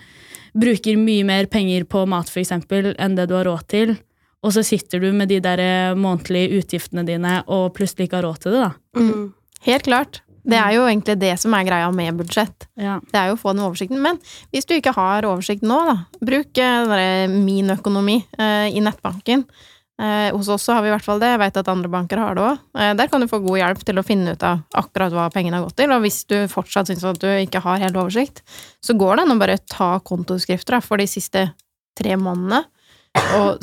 Bruker 0.54 1.00
mye 1.02 1.26
mer 1.26 1.48
penger 1.50 1.84
på 1.90 2.04
mat, 2.06 2.30
for 2.30 2.40
eksempel, 2.44 2.92
enn 3.02 3.16
det 3.18 3.26
du 3.30 3.34
har 3.34 3.48
råd 3.50 3.68
til. 3.74 3.96
Og 4.44 4.54
så 4.56 4.64
sitter 4.68 5.00
du 5.00 5.10
med 5.16 5.32
de 5.32 5.40
der 5.44 5.62
eh, 5.64 5.96
månedlige 5.96 6.60
utgiftene 6.60 7.06
dine 7.08 7.40
og 7.48 7.72
plutselig 7.78 8.10
ikke 8.10 8.20
har 8.20 8.28
råd 8.28 8.44
til 8.44 8.56
det, 8.56 8.68
da. 8.68 9.00
Mm. 9.00 9.26
Helt 9.64 9.88
klart. 9.88 10.22
Det 10.44 10.58
er 10.60 10.74
jo 10.76 10.88
egentlig 10.90 11.16
det 11.22 11.36
som 11.40 11.54
er 11.56 11.64
greia 11.64 11.92
med 11.96 12.18
budsjett. 12.20 12.66
Ja. 12.76 12.98
Det 13.00 13.20
er 13.20 13.30
jo 13.32 13.38
å 13.38 13.40
få 13.40 13.54
den 13.56 13.64
oversikten. 13.64 14.02
Men 14.04 14.20
hvis 14.52 14.68
du 14.68 14.76
ikke 14.76 14.96
har 14.96 15.28
oversikt 15.28 15.64
nå, 15.64 15.78
da, 15.88 15.96
bruk 16.20 16.60
eh, 16.60 17.30
Min 17.32 17.72
økonomi 17.78 18.20
eh, 18.38 18.68
i 18.76 18.84
nettbanken. 18.84 19.46
Eh, 20.02 20.36
hos 20.36 20.50
oss 20.50 20.66
så 20.66 20.76
har 20.76 20.84
vi 20.84 20.90
i 20.90 20.94
hvert 20.94 21.06
fall 21.06 21.22
det. 21.22 21.32
Jeg 21.32 21.42
vet 21.46 21.58
at 21.62 21.72
andre 21.72 21.92
banker 21.92 22.20
har 22.20 22.36
det 22.36 22.44
òg. 22.44 22.62
Eh, 22.76 22.92
der 23.00 23.12
kan 23.12 23.24
du 23.24 23.30
få 23.32 23.40
god 23.46 23.62
hjelp 23.62 23.88
til 23.88 24.02
å 24.02 24.06
finne 24.06 24.36
ut 24.36 24.46
av 24.48 24.64
akkurat 24.84 25.16
hva 25.16 25.30
pengene 25.32 25.60
har 25.60 25.68
gått 25.68 25.78
til. 25.80 25.96
Og 25.96 26.04
hvis 26.04 26.24
du 26.28 26.38
fortsatt 26.52 26.92
syns 26.92 27.06
at 27.08 27.22
du 27.24 27.30
ikke 27.32 27.64
har 27.64 27.80
helt 27.86 28.00
oversikt, 28.00 28.44
så 28.84 28.98
går 29.00 29.16
det 29.16 29.28
an 29.28 29.36
å 29.38 29.40
bare 29.40 29.60
ta 29.70 29.94
kontoskrifter 30.04 30.80
da, 30.80 30.84
for 30.84 31.00
de 31.00 31.08
siste 31.08 31.48
tre 31.96 32.18
månedene, 32.18 32.64
og 33.38 33.62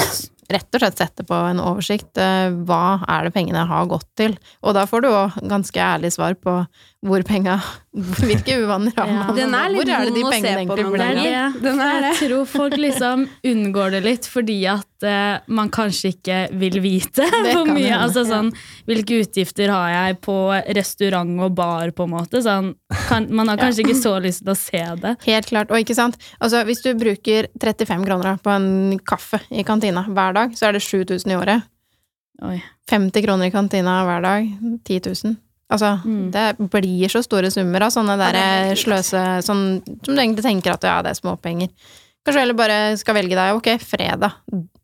rett 0.50 0.76
og 0.76 0.82
slett 0.82 1.00
sette 1.00 1.26
på 1.26 1.36
en 1.50 1.62
oversikt. 1.62 2.12
eh, 2.18 2.50
hva 2.66 3.00
er 3.08 3.26
det 3.26 3.34
pengene 3.34 3.66
har 3.66 3.90
gått 3.90 4.08
til? 4.18 4.36
Og 4.62 4.74
da 4.76 4.86
får 4.90 5.04
du 5.04 5.08
òg 5.10 5.38
ganske 5.50 5.80
ærlig 5.80 6.12
svar 6.16 6.34
på 6.34 6.60
hvor 7.00 7.22
penga 7.24 7.54
Hvilke 7.96 8.58
uvaner 8.60 8.92
har 8.94 9.08
Ja. 9.08 9.12
man? 9.26 9.36
Den 9.36 9.54
er 9.56 9.70
litt 9.72 9.80
hvor 9.80 9.92
er 9.96 10.04
det 10.04 10.14
de 10.14 10.22
pengene 10.22 10.50
egentlig 10.60 10.84
blir 10.92 11.20
av? 11.20 11.54
Den 11.62 11.80
er 11.80 12.00
det. 12.04 12.10
Jeg 12.20 12.28
tror 12.28 12.44
folk 12.46 12.76
liksom 12.76 13.24
unngår 13.50 13.90
det 13.96 14.00
litt 14.04 14.28
fordi 14.30 14.58
at 14.68 15.06
uh, 15.08 15.40
man 15.48 15.72
kanskje 15.72 16.12
ikke 16.12 16.36
vil 16.60 16.76
vite 16.84 17.24
hvor 17.24 17.66
mye. 17.72 17.96
Altså 17.96 18.26
sånn, 18.28 18.52
hvilke 18.86 19.22
utgifter 19.24 19.72
har 19.72 19.88
jeg 19.94 20.20
på 20.28 20.36
restaurant 20.76 21.40
og 21.48 21.56
bar, 21.56 21.90
på 21.96 22.04
en 22.04 22.14
måte. 22.18 22.44
Sånn, 22.44 22.74
kan, 23.08 23.26
man 23.32 23.48
har 23.48 23.56
kanskje 23.64 23.88
ikke 23.88 23.98
så 23.98 24.14
lyst 24.20 24.44
til 24.44 24.52
å 24.52 24.60
se 24.60 24.84
det. 25.00 25.16
Helt 25.24 25.50
klart. 25.50 25.72
Og 25.72 25.80
ikke 25.80 25.96
sant, 25.96 26.20
altså 26.38 26.62
hvis 26.68 26.84
du 26.84 26.92
bruker 27.00 27.48
35 27.58 28.06
kroner 28.06 28.38
på 28.44 28.52
en 28.54 28.98
kaffe 29.02 29.40
i 29.50 29.64
kantina 29.66 30.04
hver 30.06 30.36
dag, 30.36 30.52
så 30.54 30.68
er 30.68 30.76
det 30.76 30.84
7000 30.84 31.32
i 31.32 31.40
året. 31.40 31.70
Oi. 32.44 32.58
50 32.92 33.24
kroner 33.24 33.48
i 33.48 33.54
kantina 33.54 34.02
hver 34.04 34.22
dag, 34.24 34.52
10 34.84 35.08
000. 35.24 35.40
Altså, 35.70 36.00
Mm. 36.04 36.30
det 36.34 36.70
blir 36.70 37.08
så 37.08 37.22
store 37.22 37.50
summer 37.50 37.82
av 37.86 37.92
sånne 37.94 38.16
der 38.18 38.34
Ja, 38.34 38.74
sløse 38.74 39.20
sånn, 39.46 39.82
Som 40.04 40.14
du 40.16 40.20
egentlig 40.20 40.42
tenker 40.42 40.72
at 40.74 40.82
ja, 40.82 41.00
det 41.02 41.10
er 41.12 41.20
småpenger. 41.20 41.68
Kanskje 42.26 42.40
heller 42.42 42.54
bare 42.58 42.96
skal 42.98 43.14
velge 43.14 43.36
deg, 43.38 43.54
ok, 43.56 43.78
fredag, 43.80 44.32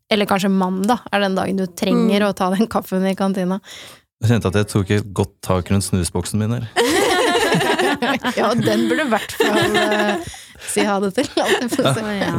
eller 0.09 0.25
kanskje 0.25 0.49
mandag 0.49 0.99
er 1.11 1.19
den 1.19 1.35
dagen 1.35 1.57
du 1.57 1.65
trenger 1.67 2.21
Mm. 2.21 2.29
å 2.29 2.35
ta 2.35 2.49
den 2.55 2.67
kaffen 2.67 3.05
i 3.05 3.13
kantina. 3.15 3.59
Jeg 4.23 4.31
kjente 4.31 4.47
at 4.47 4.53
jeg 4.55 4.67
tok 4.71 4.89
et 4.91 5.13
godt 5.13 5.35
tak 5.41 5.69
rundt 5.69 5.83
snusboksen 5.83 6.39
min 6.39 6.51
her. 6.55 6.67
ja, 8.37 8.53
den 8.55 8.87
burde 8.89 9.05
i 9.05 9.09
hvert 9.11 9.31
fall 9.37 9.75
uh, 9.75 10.17
si 10.71 10.81
ha 10.87 10.99
det 11.03 11.13
til. 11.13 11.27
ja. 11.37 12.31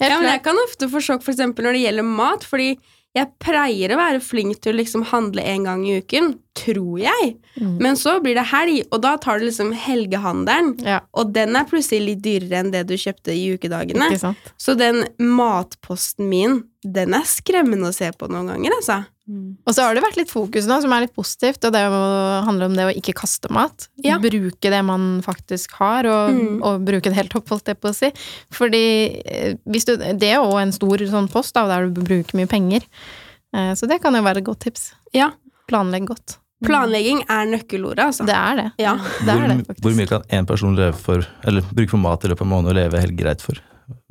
Ja, 0.00 0.18
men 0.18 0.28
jeg 0.30 0.42
kan 0.44 0.56
ofte 0.64 0.88
få 0.90 1.02
sjokk 1.04 1.26
eksempel 1.28 1.66
når 1.66 1.76
det 1.76 1.82
gjelder 1.86 2.06
mat, 2.08 2.46
fordi 2.48 2.70
jeg 3.12 3.28
pleier 3.44 3.92
å 3.92 3.98
være 4.00 4.20
flink 4.24 4.62
til 4.64 4.72
å 4.72 4.78
liksom 4.78 5.02
handle 5.10 5.42
en 5.44 5.66
gang 5.68 5.82
i 5.84 5.98
uken, 6.00 6.30
tror 6.56 7.02
jeg. 7.02 7.34
Mm. 7.60 7.74
Men 7.84 7.98
så 8.00 8.14
blir 8.24 8.38
det 8.38 8.46
helg, 8.48 8.86
og 8.88 9.02
da 9.04 9.14
tar 9.20 9.40
du 9.40 9.46
liksom 9.46 9.74
helgehandelen, 9.76 10.74
Ja, 10.86 11.02
og 11.12 11.34
den 11.36 11.56
er 11.58 11.68
plutselig 11.68 12.06
litt 12.06 12.22
dyrere 12.24 12.62
enn 12.62 12.72
det 12.72 12.86
du 12.88 12.96
kjøpte 12.96 13.34
i 13.36 13.50
ukedagene. 13.52 14.08
Så 14.56 14.76
den 14.80 15.04
matposten 15.20 16.30
min, 16.32 16.62
den 16.82 17.12
er 17.16 17.28
skremmende 17.28 17.92
å 17.92 17.96
se 17.96 18.08
på 18.16 18.30
noen 18.32 18.54
ganger, 18.54 18.78
altså. 18.80 19.02
Mm. 19.32 19.56
Og 19.64 19.72
så 19.74 19.86
har 19.86 19.96
det 19.96 20.02
vært 20.04 20.18
litt 20.20 20.30
fokus 20.32 20.66
nå, 20.68 20.76
som 20.84 20.92
er 20.92 21.06
litt 21.06 21.14
positivt, 21.16 21.64
og 21.64 21.72
det 21.72 21.80
handler 22.44 22.68
om 22.68 22.74
det 22.76 22.84
å 22.90 22.92
ikke 22.92 23.14
kaste 23.16 23.48
mat. 23.54 23.86
Ja. 24.04 24.18
Bruke 24.20 24.72
det 24.74 24.82
man 24.84 25.22
faktisk 25.24 25.72
har, 25.80 26.04
og, 26.10 26.34
Mm. 26.36 26.58
og 26.68 26.84
bruke 26.84 27.08
det 27.08 27.16
helt 27.16 27.36
opp, 27.38 27.48
holdt 27.48 27.72
jeg 27.72 27.80
på 27.80 27.88
å 27.90 27.96
si. 27.96 28.12
Fordi 28.52 28.82
eh, 29.24 29.54
hvis 29.64 29.88
du, 29.88 29.96
det 29.96 30.28
er 30.34 30.36
jo 30.42 30.52
en 30.60 30.72
stor 30.76 30.98
sånn 31.08 31.30
post 31.32 31.54
da, 31.56 31.64
der 31.70 31.88
du 31.88 32.02
bruker 32.04 32.36
mye 32.36 32.50
penger. 32.50 32.84
Eh, 33.56 33.72
Så 33.74 33.88
det 33.88 34.02
kan 34.04 34.14
jo 34.14 34.22
være 34.22 34.38
et 34.44 34.48
godt 34.50 34.60
tips. 34.68 34.92
Ja. 35.16 35.30
Planlegg 35.70 36.06
godt. 36.12 36.36
Planlegging 36.62 37.24
er 37.26 37.48
nøkkelordet, 37.50 38.04
altså. 38.12 38.24
Det 38.28 38.34
er 38.38 38.56
det. 38.60 38.68
Ja. 38.78 38.92
Det 39.24 39.32
er 39.32 39.48
det, 39.48 39.56
Hvor, 39.56 39.64
faktisk. 39.72 39.82
hvor 39.82 39.96
mye 39.98 40.06
kan 40.12 40.22
én 40.30 40.46
person 40.46 40.76
leve 40.78 40.94
for, 40.94 41.26
eller 41.44 41.62
bruke 41.74 41.90
for 41.90 41.98
mat 41.98 42.22
i 42.24 42.28
løpet 42.30 42.44
av 42.44 42.46
en 42.46 42.52
måned 42.52 42.70
og 42.70 42.76
leve 42.78 43.00
helt 43.02 43.16
greit 43.18 43.40
for? 43.42 43.58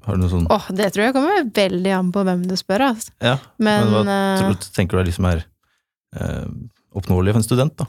Har 0.05 0.17
du 0.17 0.23
noe 0.23 0.31
sånn 0.31 0.47
Åh, 0.49 0.67
det 0.73 0.87
tror 0.95 1.05
jeg 1.05 1.13
kommer 1.13 1.43
veldig 1.53 1.91
an 1.93 2.11
på 2.15 2.23
hvem 2.25 2.43
du 2.49 2.55
spør, 2.57 2.87
altså. 2.91 3.11
Ja, 3.21 3.35
Men, 3.61 3.91
men, 3.93 4.09
hva 4.09 4.37
tror 4.39 4.55
du, 4.57 4.69
tenker 4.73 4.97
du 4.97 5.01
er 5.03 5.09
liksom 5.11 5.27
er 5.29 5.43
eh, 6.17 6.47
oppnåelig 6.97 7.35
for 7.35 7.41
en 7.43 7.45
student, 7.45 7.75
da? 7.83 7.85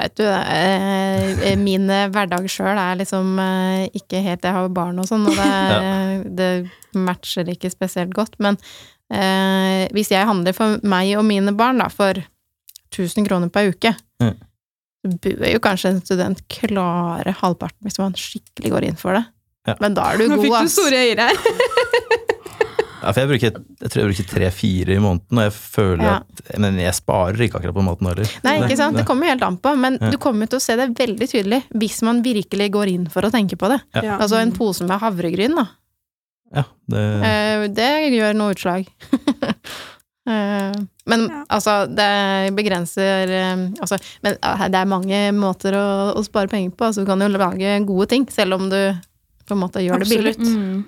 Vet 0.00 0.16
du, 0.16 0.24
eh, 0.24 1.56
min 1.60 1.84
hverdag 1.86 2.46
sjøl 2.48 2.78
er 2.80 2.96
liksom 3.02 3.34
eh, 3.42 3.82
ikke 4.00 4.22
helt 4.24 4.46
Jeg 4.48 4.56
har 4.56 4.64
jo 4.64 4.72
barn 4.72 4.98
og 5.02 5.08
sånn, 5.10 5.26
og 5.28 5.36
det, 5.36 5.50
det 6.38 6.50
matcher 6.96 7.50
ikke 7.52 7.70
spesielt 7.72 8.14
godt. 8.16 8.38
Men 8.40 8.56
eh, 9.12 9.84
hvis 9.94 10.10
jeg 10.14 10.26
handler 10.28 10.56
for 10.56 10.80
meg 10.88 11.12
og 11.20 11.26
mine 11.28 11.52
barn 11.56 11.82
da, 11.82 11.90
for 11.92 12.16
1000 12.90 13.28
kroner 13.28 13.52
per 13.54 13.70
uke, 13.74 13.94
Mm. 14.20 14.34
så 15.00 15.10
bør 15.24 15.46
jo 15.48 15.60
kanskje 15.64 15.90
en 15.94 16.00
student 16.04 16.40
klare 16.52 17.32
halvparten 17.38 17.86
hvis 17.86 17.96
man 18.02 18.12
skikkelig 18.20 18.68
går 18.74 18.84
inn 18.90 18.98
for 19.00 19.16
det. 19.16 19.22
Ja. 19.68 19.74
Men 19.80 19.94
da 19.94 20.06
er 20.12 20.18
du 20.22 20.28
Nå 20.30 20.36
god, 20.40 20.44
fikk 20.46 20.62
du 20.64 20.72
store 20.72 21.02
øyne 21.10 21.30
her. 21.30 21.36
Ja, 23.00 23.14
for 23.16 23.22
jeg, 23.22 23.28
bruker, 23.30 23.54
jeg 23.80 23.88
tror 23.88 24.00
jeg 24.02 24.08
bruker 24.10 24.26
tre-fire 24.28 24.92
i 24.92 25.00
måneden, 25.00 25.38
og 25.40 25.46
jeg 25.46 25.52
føler 25.56 26.02
Ja. 26.04 26.14
at 26.20 26.58
Men 26.60 26.76
jeg 26.76 26.92
sparer 26.98 27.40
ikke 27.46 27.56
akkurat 27.56 27.72
på 27.78 27.84
maten 27.86 28.08
heller. 28.10 28.32
Nei, 28.44 28.52
ikke 28.66 28.76
sant? 28.76 28.98
Det 29.00 29.06
kommer 29.08 29.30
helt 29.32 29.42
an 29.46 29.56
på, 29.56 29.72
men 29.80 29.96
Ja. 29.96 30.10
du 30.12 30.18
kommer 30.20 30.46
til 30.52 30.58
å 30.58 30.60
se 30.60 30.76
det 30.76 30.90
veldig 30.98 31.28
tydelig 31.30 31.62
hvis 31.72 32.02
man 32.04 32.20
virkelig 32.22 32.70
går 32.70 32.92
inn 32.92 33.06
for 33.08 33.22
å 33.24 33.30
tenke 33.32 33.56
på 33.56 33.70
det. 33.72 33.80
Ja. 34.02 34.18
Altså 34.18 34.36
en 34.42 34.52
pose 34.52 34.84
med 34.84 35.00
havregryn, 35.00 35.56
da. 35.56 35.66
Ja, 36.52 36.64
det, 36.92 37.06
Eh, 37.24 37.66
det 37.72 37.90
gjør 38.12 38.36
noe 38.36 38.52
utslag. 38.52 38.84
Eh, 40.28 40.72
men 41.08 41.22
altså, 41.48 41.86
det 41.88 42.52
begrenser 42.54 43.30
eh, 43.32 43.62
altså, 43.80 43.96
Men 44.22 44.36
det 44.70 44.78
er 44.78 44.84
mange 44.86 45.20
måter 45.34 45.72
å, 45.74 46.12
å 46.14 46.22
spare 46.22 46.46
penger 46.52 46.70
på. 46.76 46.84
Altså, 46.86 47.00
du 47.02 47.08
kan 47.08 47.18
jo 47.24 47.30
lage 47.32 47.72
gode 47.88 48.06
ting, 48.12 48.26
selv 48.30 48.58
om 48.58 48.68
du 48.70 48.76
på 49.50 49.58
en 49.58 49.62
måte 49.66 49.82
gjør 49.84 50.02
det 50.04 50.08
billig. 50.10 50.34
Mm. 50.40 50.80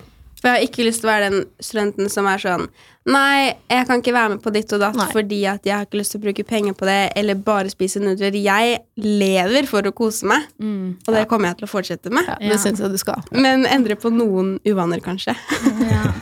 For 0.42 0.48
jeg 0.51 0.57
har 0.59 0.64
ikke 0.66 0.85
lyst 0.88 1.03
til 1.05 1.07
å 1.07 1.12
være 1.12 1.27
den 1.31 1.44
studenten 1.62 2.09
som 2.11 2.27
er 2.27 2.40
sånn 2.42 2.64
Nei, 3.07 3.53
jeg 3.70 3.87
kan 3.87 3.98
ikke 4.03 4.12
være 4.14 4.31
med 4.33 4.40
på 4.42 4.51
ditt 4.55 4.70
og 4.75 4.81
datt 4.83 4.94
Nei. 4.98 5.07
fordi 5.11 5.38
at 5.51 5.64
jeg 5.66 5.75
har 5.75 5.87
ikke 5.87 5.98
lyst 6.01 6.14
til 6.14 6.20
å 6.20 6.25
bruke 6.25 6.44
penger 6.46 6.75
på 6.79 6.87
det, 6.87 6.98
eller 7.18 7.35
bare 7.35 7.70
spise 7.70 7.98
nudler. 8.03 8.35
Jeg 8.38 8.77
lever 9.03 9.66
for 9.66 9.83
å 9.83 9.90
kose 9.94 10.27
meg, 10.31 10.44
Mm. 10.62 10.98
og 11.09 11.14
det 11.14 11.25
kommer 11.31 11.51
jeg 11.51 11.59
til 11.59 11.66
å 11.66 11.70
fortsette 11.72 12.12
med. 12.14 12.27
Ja, 12.31 12.37
Ja. 12.53 12.59
Synes 12.62 12.79
jeg 12.79 12.90
du 12.94 12.98
skal. 13.03 13.22
Men 13.35 13.66
endre 13.66 13.96
på 13.98 14.11
noen 14.14 14.61
uvaner, 14.66 15.03
kanskje. 15.03 15.35
Ja. 15.83 16.12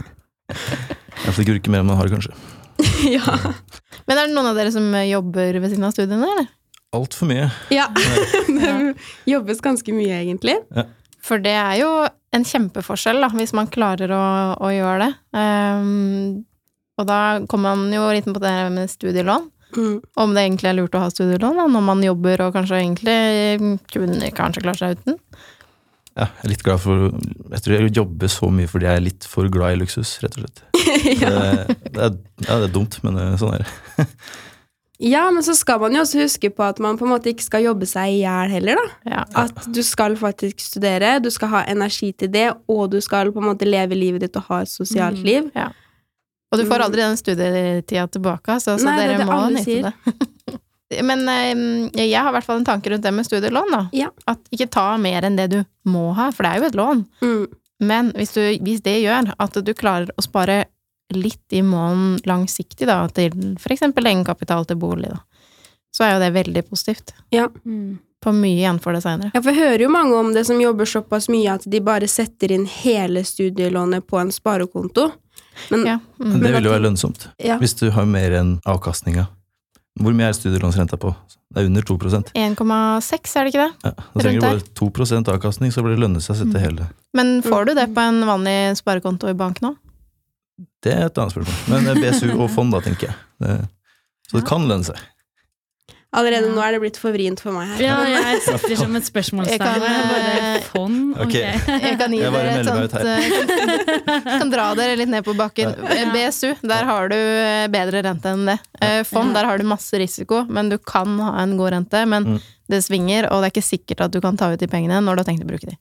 Iallfall 0.50 1.44
ikke 1.44 1.58
bruke 1.58 1.70
mer 1.74 1.82
enn 1.84 1.90
man 1.92 2.00
har, 2.00 2.08
kanskje. 2.08 2.32
ja. 3.16 3.36
Men 4.08 4.16
er 4.18 4.26
det 4.30 4.34
noen 4.34 4.48
av 4.50 4.56
dere 4.56 4.72
som 4.72 4.88
jobber 5.04 5.60
ved 5.60 5.70
siden 5.74 5.84
av 5.84 5.92
studiene, 5.92 6.24
eller? 6.24 6.48
Altfor 6.96 7.28
mye. 7.30 7.50
ja. 7.70 7.86
det 8.48 8.94
jobbes 9.28 9.60
ganske 9.62 9.92
mye, 9.94 10.16
egentlig. 10.24 10.56
For 11.30 11.42
det 11.42 11.54
er 11.54 11.76
jo 11.78 11.90
en 12.34 12.46
kjempeforskjell, 12.46 13.22
da, 13.22 13.30
hvis 13.38 13.54
man 13.54 13.70
klarer 13.70 14.10
å, 14.14 14.24
å 14.58 14.70
gjøre 14.74 15.06
det. 15.06 15.12
Um, 15.38 16.42
og 16.98 17.06
da 17.06 17.20
kommer 17.50 17.78
man 17.78 17.94
jo 17.94 18.08
litt 18.10 18.26
på 18.26 18.42
det 18.42 18.56
med 18.74 18.90
studielån. 18.90 19.46
Mm. 19.76 19.96
Om 20.18 20.34
det 20.34 20.42
egentlig 20.42 20.72
er 20.72 20.76
lurt 20.80 20.98
å 20.98 21.04
ha 21.04 21.12
studielån 21.12 21.62
da, 21.62 21.68
når 21.70 21.86
man 21.86 22.02
jobber 22.02 22.42
og 22.42 22.56
kanskje 22.58 22.82
egentlig 22.82 23.78
kunne 23.94 24.32
kanskje 24.34 24.64
klare 24.66 24.80
seg 24.80 24.98
uten. 24.98 25.18
Ja, 26.18 26.26
jeg 26.26 26.42
er 26.42 26.50
litt 26.50 26.64
glad 26.66 26.80
for 26.82 27.04
Jeg 27.54 27.62
tror 27.62 27.74
jeg 27.76 27.92
jobber 27.94 28.30
så 28.34 28.48
mye 28.52 28.68
fordi 28.68 28.88
jeg 28.88 28.98
er 28.98 29.04
litt 29.04 29.26
for 29.30 29.46
glad 29.52 29.76
i 29.76 29.78
luksus, 29.78 30.16
rett 30.24 30.34
og 30.36 30.42
slett. 30.42 30.64
ja. 31.22 31.30
det, 31.30 31.76
det, 31.86 32.08
er, 32.08 32.16
ja, 32.48 32.58
det 32.58 32.66
er 32.66 32.74
dumt, 32.74 32.98
men 33.06 33.20
sånn 33.40 33.60
er 33.60 33.64
det. 33.64 34.08
ja, 35.00 35.22
men 35.32 35.42
så 35.42 35.54
skal 35.56 35.80
man 35.80 35.94
jo 35.96 36.02
også 36.04 36.20
huske 36.20 36.50
på 36.52 36.64
at 36.66 36.78
man 36.84 36.98
på 37.00 37.06
en 37.06 37.12
måte 37.14 37.30
ikke 37.32 37.44
skal 37.46 37.62
jobbe 37.64 37.86
seg 37.88 38.12
i 38.12 38.18
hjel 38.20 38.50
heller, 38.52 38.76
da. 38.80 39.12
Ja. 39.14 39.22
At 39.46 39.62
du 39.72 39.80
skal 39.86 40.16
faktisk 40.20 40.60
studere, 40.60 41.14
du 41.24 41.30
skal 41.32 41.48
ha 41.54 41.62
energi 41.72 42.10
til 42.12 42.28
det, 42.34 42.48
og 42.68 42.90
du 42.92 42.98
skal 43.04 43.32
på 43.32 43.40
en 43.40 43.48
måte 43.52 43.68
leve 43.68 43.96
livet 43.96 44.26
ditt 44.26 44.36
og 44.36 44.44
ha 44.50 44.58
et 44.66 44.72
sosialt 44.72 45.18
Mm. 45.22 45.24
liv. 45.24 45.48
Og 46.52 46.58
du 46.58 46.64
får 46.66 46.82
aldri 46.82 47.00
den 47.04 47.16
studietida 47.16 48.08
tilbake, 48.10 48.58
så, 48.60 48.74
så 48.76 48.84
Nei, 48.90 48.96
er 48.98 49.12
dere 49.14 49.18
det 49.22 49.26
må 49.28 49.38
nyte 49.54 49.90
det. 49.90 50.58
Men 51.06 51.20
eh, 51.30 52.00
jeg 52.02 52.18
har 52.18 52.32
i 52.32 52.34
hvert 52.34 52.44
fall 52.48 52.58
en 52.58 52.66
tanke 52.66 52.90
rundt 52.90 53.04
det 53.06 53.12
med 53.14 53.24
studielån, 53.28 53.70
da. 53.70 53.84
Ja. 53.94 54.08
At 54.26 54.40
ikke 54.50 54.66
ta 54.74 54.88
mer 54.98 55.22
enn 55.28 55.36
det 55.38 55.46
du 55.52 55.60
må 55.86 56.08
ha, 56.18 56.32
for 56.34 56.42
det 56.42 56.50
er 56.50 56.58
jo 56.64 56.66
et 56.72 56.78
lån. 56.80 57.04
Mm. 57.22 57.44
Men 57.86 58.10
hvis, 58.18 58.34
du, 58.34 58.42
hvis 58.66 58.82
det 58.84 58.98
gjør 59.04 59.30
at 59.38 59.54
du 59.64 59.70
klarer 59.78 60.10
å 60.18 60.24
spare 60.26 60.64
litt 61.16 61.52
i 61.52 61.62
måneden 61.62 62.20
langsiktig, 62.26 62.86
da, 62.86 63.06
til 63.08 63.30
eksempel 63.70 64.06
egenkapital 64.06 64.64
til 64.66 64.76
bolig, 64.76 65.10
da, 65.10 65.18
så 65.94 66.04
er 66.06 66.12
jo 66.14 66.20
det 66.24 66.32
veldig 66.34 66.62
positivt. 66.68 67.12
Mm. 67.34 67.98
På 68.20 68.34
mye 68.36 68.58
igjen 68.60 68.78
for 68.84 68.92
det 68.92 69.00
seinere. 69.02 69.30
Ja, 69.32 69.40
for 69.40 69.50
jeg 69.50 69.62
hører 69.62 69.80
jo 69.86 69.88
mange 69.88 70.14
om 70.14 70.34
det 70.34 70.44
som 70.46 70.60
jobber 70.60 70.84
såpass 70.84 71.28
mye 71.32 71.54
at 71.54 71.64
de 71.64 71.80
bare 71.80 72.06
setter 72.06 72.52
inn 72.52 72.66
hele 72.66 73.22
studielånet 73.24 74.06
på 74.06 74.20
en 74.20 74.30
sparekonto. 74.30 75.10
Men 75.70 75.86
Ja. 75.86 75.98
Men 76.18 76.32
Mm. 76.32 76.40
det 76.42 76.52
vil 76.52 76.64
jo 76.64 76.70
være 76.70 76.82
lønnsomt. 76.82 77.28
ja, 77.38 77.58
Hvis 77.58 77.74
du 77.78 77.90
har 77.90 78.04
mer 78.04 78.30
enn 78.32 78.60
avkastninga. 78.66 79.26
Hvor 79.98 80.12
mye 80.14 80.28
er 80.28 80.32
studielånsrenta 80.32 80.96
på? 80.98 81.14
Det 81.52 81.62
er 81.62 81.66
under 81.66 81.82
2% 81.82 82.30
1,6, 82.34 83.36
er 83.36 83.44
det 83.44 83.54
ikke 83.54 83.66
det? 83.66 83.72
ja, 83.84 83.90
Da 84.14 84.20
trenger 84.20 84.40
du 84.40 84.46
bare 84.46 84.60
2% 84.74 85.28
avkastning, 85.28 85.72
så 85.72 85.82
blir 85.82 85.96
det 85.96 86.04
lønne 86.04 86.20
seg 86.20 86.36
å 86.36 86.44
Mm. 86.52 86.60
hele. 86.60 86.86
Men 87.14 87.42
får 87.42 87.66
du 87.66 87.74
det 87.74 87.88
på 87.94 87.98
en 88.00 88.20
vanlig 88.24 88.76
sparekonto 88.76 89.28
i 89.28 89.32
bank 89.34 89.60
nå? 89.60 89.76
Det 90.82 90.92
er 90.96 91.06
et 91.10 91.18
annet 91.20 91.32
spørsmål. 91.34 91.62
Men 91.72 91.88
eh, 91.92 92.02
BSU 92.02 92.34
og 92.40 92.50
fond, 92.54 92.72
da, 92.74 92.80
tenker 92.84 93.10
jeg. 93.10 93.16
Det, 93.40 93.56
så 94.30 94.38
det 94.40 94.46
kan 94.48 94.66
lønne 94.70 94.86
seg. 94.86 95.00
allerede 96.10 96.48
nå 96.50 96.58
er 96.64 96.72
det 96.74 96.80
blitt 96.82 96.96
for 96.98 97.14
vrient 97.14 97.38
for 97.42 97.54
meg 97.54 97.68
her. 97.70 97.82
Ja, 97.84 97.96
jeg 98.10 98.40
sitter 98.42 98.76
som 98.80 98.96
et 98.98 99.04
Jeg 99.04 99.10
spørsmålstegn. 99.12 99.60
kan, 99.62 99.84
bare 100.10 100.30
eh, 100.56 100.64
Fond? 100.72 101.12
Ok. 101.22 101.26
Ok. 101.28 101.36
Jeg 101.84 101.98
kan 102.00 102.16
gi 102.16 102.22
dere 102.24 102.54
et 102.56 102.66
sånt 102.66 102.96
eh, 102.98 104.24
Kan 104.40 104.50
dra 104.50 104.64
dere 104.78 104.96
litt 104.98 105.12
ned 105.12 105.22
på 105.28 105.36
bakken. 105.38 105.76
BSU, 106.14 106.54
der 106.66 106.88
har 106.88 107.12
du 107.12 107.18
bedre 107.76 108.02
rente 108.08 108.32
enn 108.34 108.42
det. 108.50 108.58
Eh, 108.82 109.00
Fond, 109.06 109.34
der 109.38 109.46
har 109.46 109.60
du 109.62 109.68
masse 109.70 110.00
risiko, 110.02 110.42
men 110.50 110.72
du 110.72 110.78
kan 110.82 111.14
ha 111.22 111.36
en 111.44 111.54
god 111.60 111.76
rente. 111.76 112.02
Men 112.10 112.26
Mm. 112.30 112.40
det 112.70 112.82
svinger, 112.84 113.30
og 113.30 113.40
det 113.42 113.48
er 113.48 113.54
ikke 113.54 113.66
sikkert 113.66 114.00
at 114.08 114.12
du 114.14 114.20
kan 114.20 114.36
ta 114.36 114.50
ut 114.52 114.60
de 114.60 114.66
pengene 114.70 114.98
når 115.02 115.16
du 115.16 115.22
har 115.22 115.28
tenkt 115.30 115.42
å 115.46 115.48
bruke 115.48 115.70
de. 115.70 115.76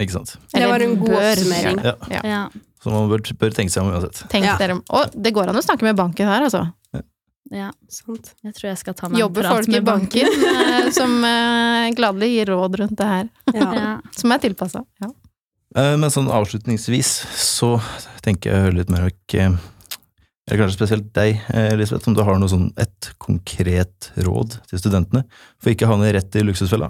Ikke 0.00 0.14
sant. 0.14 0.36
Det 0.54 0.66
var 0.70 0.80
en 0.82 0.94
god 0.98 1.18
oppsummering. 1.18 1.82
Ja. 1.84 2.22
Ja. 2.24 2.40
Så 2.82 2.90
man 2.92 3.08
bør, 3.10 3.20
bør 3.36 3.52
tenke 3.56 3.72
seg 3.72 3.84
om 3.84 3.90
uansett. 3.92 4.22
Tenk 4.32 4.46
Ja. 4.48 4.56
dere 4.60 4.78
om 4.78 4.82
Og 4.96 5.10
det 5.14 5.34
går 5.36 5.50
an 5.52 5.58
å 5.60 5.62
snakke 5.64 5.84
med 5.84 5.96
banken 5.98 6.26
her, 6.30 6.46
altså. 6.46 6.62
ja. 7.52 7.70
Sant. 7.92 8.30
Jeg 8.46 8.54
tror 8.56 8.68
jeg 8.70 8.78
skal 8.80 8.94
ta 8.94 9.08
meg 9.08 9.18
en 9.18 9.24
Jobber 9.26 9.42
prat 9.42 9.58
folk 9.58 9.68
i 9.68 9.74
med 9.74 9.84
banken 9.84 10.26
eh, 10.52 10.90
som 10.94 11.16
uh, 11.24 11.90
gladelig 11.98 12.30
gir 12.32 12.52
råd 12.54 12.78
rundt 12.80 12.96
det 13.00 13.08
her. 13.10 13.28
Ja. 13.52 13.98
Som 14.16 14.32
er 14.32 14.38
tilpassa. 14.44 14.84
Ja. 15.02 15.10
Uh, 15.76 15.96
Men 16.00 16.10
sånn 16.10 16.30
avslutningsvis 16.32 17.10
så 17.38 17.74
tenker 18.24 18.50
jeg 18.50 18.58
å 18.58 18.64
høre 18.68 18.78
litt 18.80 18.90
mer 18.90 19.04
om 19.06 19.12
eh, 19.38 19.58
Eller 20.48 20.62
kanskje 20.64 20.78
spesielt 20.80 21.12
deg, 21.14 21.36
eh, 21.52 21.68
Elisabeth, 21.74 22.08
om 22.10 22.14
du 22.16 22.24
har 22.26 22.38
noe 22.40 22.50
sånn 22.50 22.72
et 22.80 23.12
konkret 23.22 24.08
råd 24.18 24.56
til 24.70 24.80
studentene 24.82 25.22
for 25.60 25.70
ikke 25.70 25.86
å 25.86 25.92
havne 25.92 26.10
rett 26.16 26.34
i 26.40 26.42
luksusfella. 26.42 26.88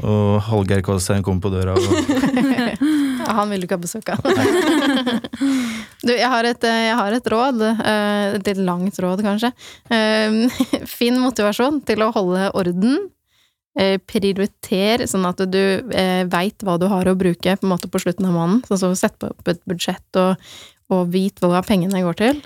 Og 0.00 0.38
Hallgeir 0.46 0.80
Kvalstein 0.86 1.22
kommer 1.22 1.44
på 1.44 1.50
døra 1.52 1.74
og 1.76 1.82
Ja, 3.30 3.36
han 3.38 3.52
vil 3.54 3.62
du 3.62 3.68
ikke 3.68 3.76
ha 3.78 3.82
besøk 3.84 4.08
av. 4.10 4.24
du, 6.06 6.10
jeg 6.10 6.26
har 6.32 6.48
et, 6.48 6.64
eh, 6.66 6.80
jeg 6.88 6.96
har 6.98 7.14
et 7.14 7.30
råd. 7.30 7.62
eh, 7.70 8.34
Et 8.40 8.50
litt 8.50 8.60
langt 8.66 8.98
råd, 8.98 9.22
kanskje. 9.22 9.52
Eh, 9.94 10.58
Finn 10.98 11.20
motivasjon 11.22 11.78
til 11.86 12.02
å 12.02 12.10
holde 12.16 12.48
orden. 12.58 12.98
Eh, 13.78 14.00
Prioriter, 14.02 15.06
sånn 15.06 15.28
at 15.28 15.44
du 15.46 15.60
veit 16.32 16.66
hva 16.66 16.74
du 16.82 16.88
har 16.90 17.06
å 17.06 17.14
bruke 17.18 17.54
på 17.60 17.70
måte 17.70 17.86
på 17.86 18.02
slutten 18.02 18.26
av 18.26 18.34
måneden. 18.34 18.64
Sånn 18.66 18.82
som 18.82 18.98
Sett 18.98 19.22
opp 19.28 19.46
et 19.54 19.62
budsjett 19.70 20.18
og, 20.18 20.50
og 20.90 21.06
vit 21.14 21.38
hva 21.38 21.62
pengene 21.62 22.02
går 22.02 22.18
til. 22.18 22.42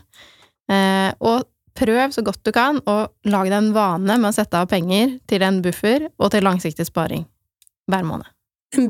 Og 1.25 1.49
prøv 1.75 2.13
så 2.15 2.23
godt 2.25 2.45
du 2.47 2.53
kan 2.55 2.79
å 2.87 2.99
lage 3.27 3.51
deg 3.51 3.57
en 3.59 3.73
vane 3.75 4.19
med 4.21 4.31
å 4.31 4.37
sette 4.37 4.61
av 4.61 4.69
penger 4.71 5.17
til 5.27 5.43
en 5.49 5.63
buffer 5.65 6.07
og 6.13 6.31
til 6.37 6.45
langsiktig 6.47 6.87
sparing 6.87 7.25
hver 7.91 8.05
måned. 8.07 8.29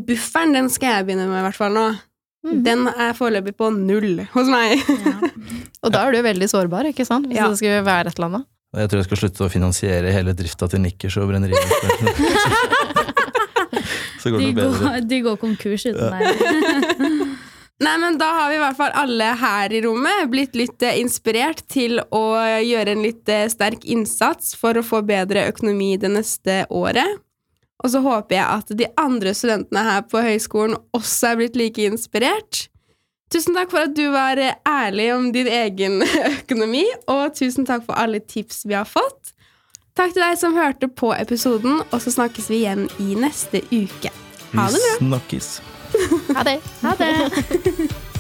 Bufferen 0.09 0.53
den 0.57 0.69
skal 0.73 0.99
jeg 0.99 1.07
begynne 1.09 1.27
med, 1.31 1.39
i 1.41 1.47
hvert 1.49 1.59
fall 1.59 1.73
nå. 1.77 1.87
Mm. 2.45 2.59
Den 2.67 2.83
er 2.93 3.15
foreløpig 3.17 3.55
på 3.57 3.71
null 3.73 4.19
hos 4.35 4.51
meg. 4.53 4.83
Ja. 4.85 5.15
Og 5.85 5.93
da 5.95 6.03
er 6.09 6.13
du 6.13 6.21
veldig 6.25 6.49
sårbar, 6.53 6.85
ikke 6.91 7.07
sant? 7.09 7.27
Hvis 7.31 7.39
Ja. 7.41 7.49
det 7.49 7.57
skulle 7.61 7.85
være 7.87 8.09
et 8.13 8.19
eller 8.19 8.29
annet. 8.31 8.45
Jeg 8.75 8.89
tror 8.91 8.99
jeg 9.01 9.07
skal 9.07 9.21
slutte 9.23 9.45
å 9.47 9.51
finansiere 9.53 10.11
hele 10.13 10.33
drifta 10.35 10.67
til 10.73 10.81
Nikkers 10.83 11.17
og 11.23 11.29
brenneriet. 11.31 11.63
Så 14.23 14.31
går 14.33 14.39
De, 14.41 14.53
bedre. 14.57 14.79
går, 14.81 15.01
de 15.09 15.19
går 15.27 15.37
konkurs 15.41 15.85
uten 15.87 16.15
deg. 16.15 16.25
Nei, 17.85 17.95
men 18.01 18.17
da 18.21 18.29
har 18.39 18.51
vi 18.53 18.57
i 18.57 18.63
hvert 18.63 18.77
fall 18.79 18.93
alle 18.97 19.27
her 19.37 19.73
i 19.75 19.81
rommet 19.85 20.29
blitt 20.33 20.55
litt 20.57 20.83
eh, 20.87 20.95
inspirert 21.03 21.65
til 21.69 21.99
å 22.15 22.21
gjøre 22.63 22.95
en 22.95 23.03
litt 23.05 23.29
eh, 23.35 23.49
sterk 23.53 23.83
innsats 23.91 24.55
for 24.57 24.79
å 24.79 24.85
få 24.87 25.03
bedre 25.05 25.49
økonomi 25.51 25.97
det 26.01 26.13
neste 26.15 26.61
året. 26.73 27.19
Og 27.83 27.91
så 27.91 28.01
håper 28.05 28.37
jeg 28.39 28.45
at 28.47 28.71
de 28.79 28.87
andre 29.01 29.35
studentene 29.35 29.83
her 29.89 30.05
på 30.07 30.23
høyskolen 30.25 30.79
også 30.97 31.33
er 31.33 31.41
blitt 31.41 31.59
like 31.59 31.89
inspirert. 31.91 32.69
Tusen 33.33 33.57
takk 33.57 33.73
for 33.73 33.89
at 33.89 33.97
du 33.97 34.05
var 34.15 34.39
ærlig 34.39 35.09
om 35.15 35.31
din 35.35 35.49
egen 35.51 36.03
økonomi, 36.39 36.85
og 37.11 37.35
tusen 37.35 37.67
takk 37.67 37.87
for 37.89 37.99
alle 37.99 38.23
tips 38.23 38.63
vi 38.69 38.79
har 38.79 38.89
fått. 38.89 39.35
Takk 39.99 40.15
til 40.15 40.25
deg 40.25 40.39
som 40.39 40.57
hørte 40.59 40.89
på 40.91 41.13
episoden, 41.15 41.83
og 41.91 42.01
så 42.03 42.15
snakkes 42.15 42.51
vi 42.51 42.63
igjen 42.63 42.89
i 43.03 43.15
neste 43.19 43.63
uke. 43.71 44.11
Ha 44.55 44.71
det 44.71 44.81
bra! 44.81 44.97
Vi 44.99 45.07
snakkes. 45.07 45.53
Ha 46.35 46.49
det! 46.51 46.59
Ha 46.83 46.99
det! 46.99 48.11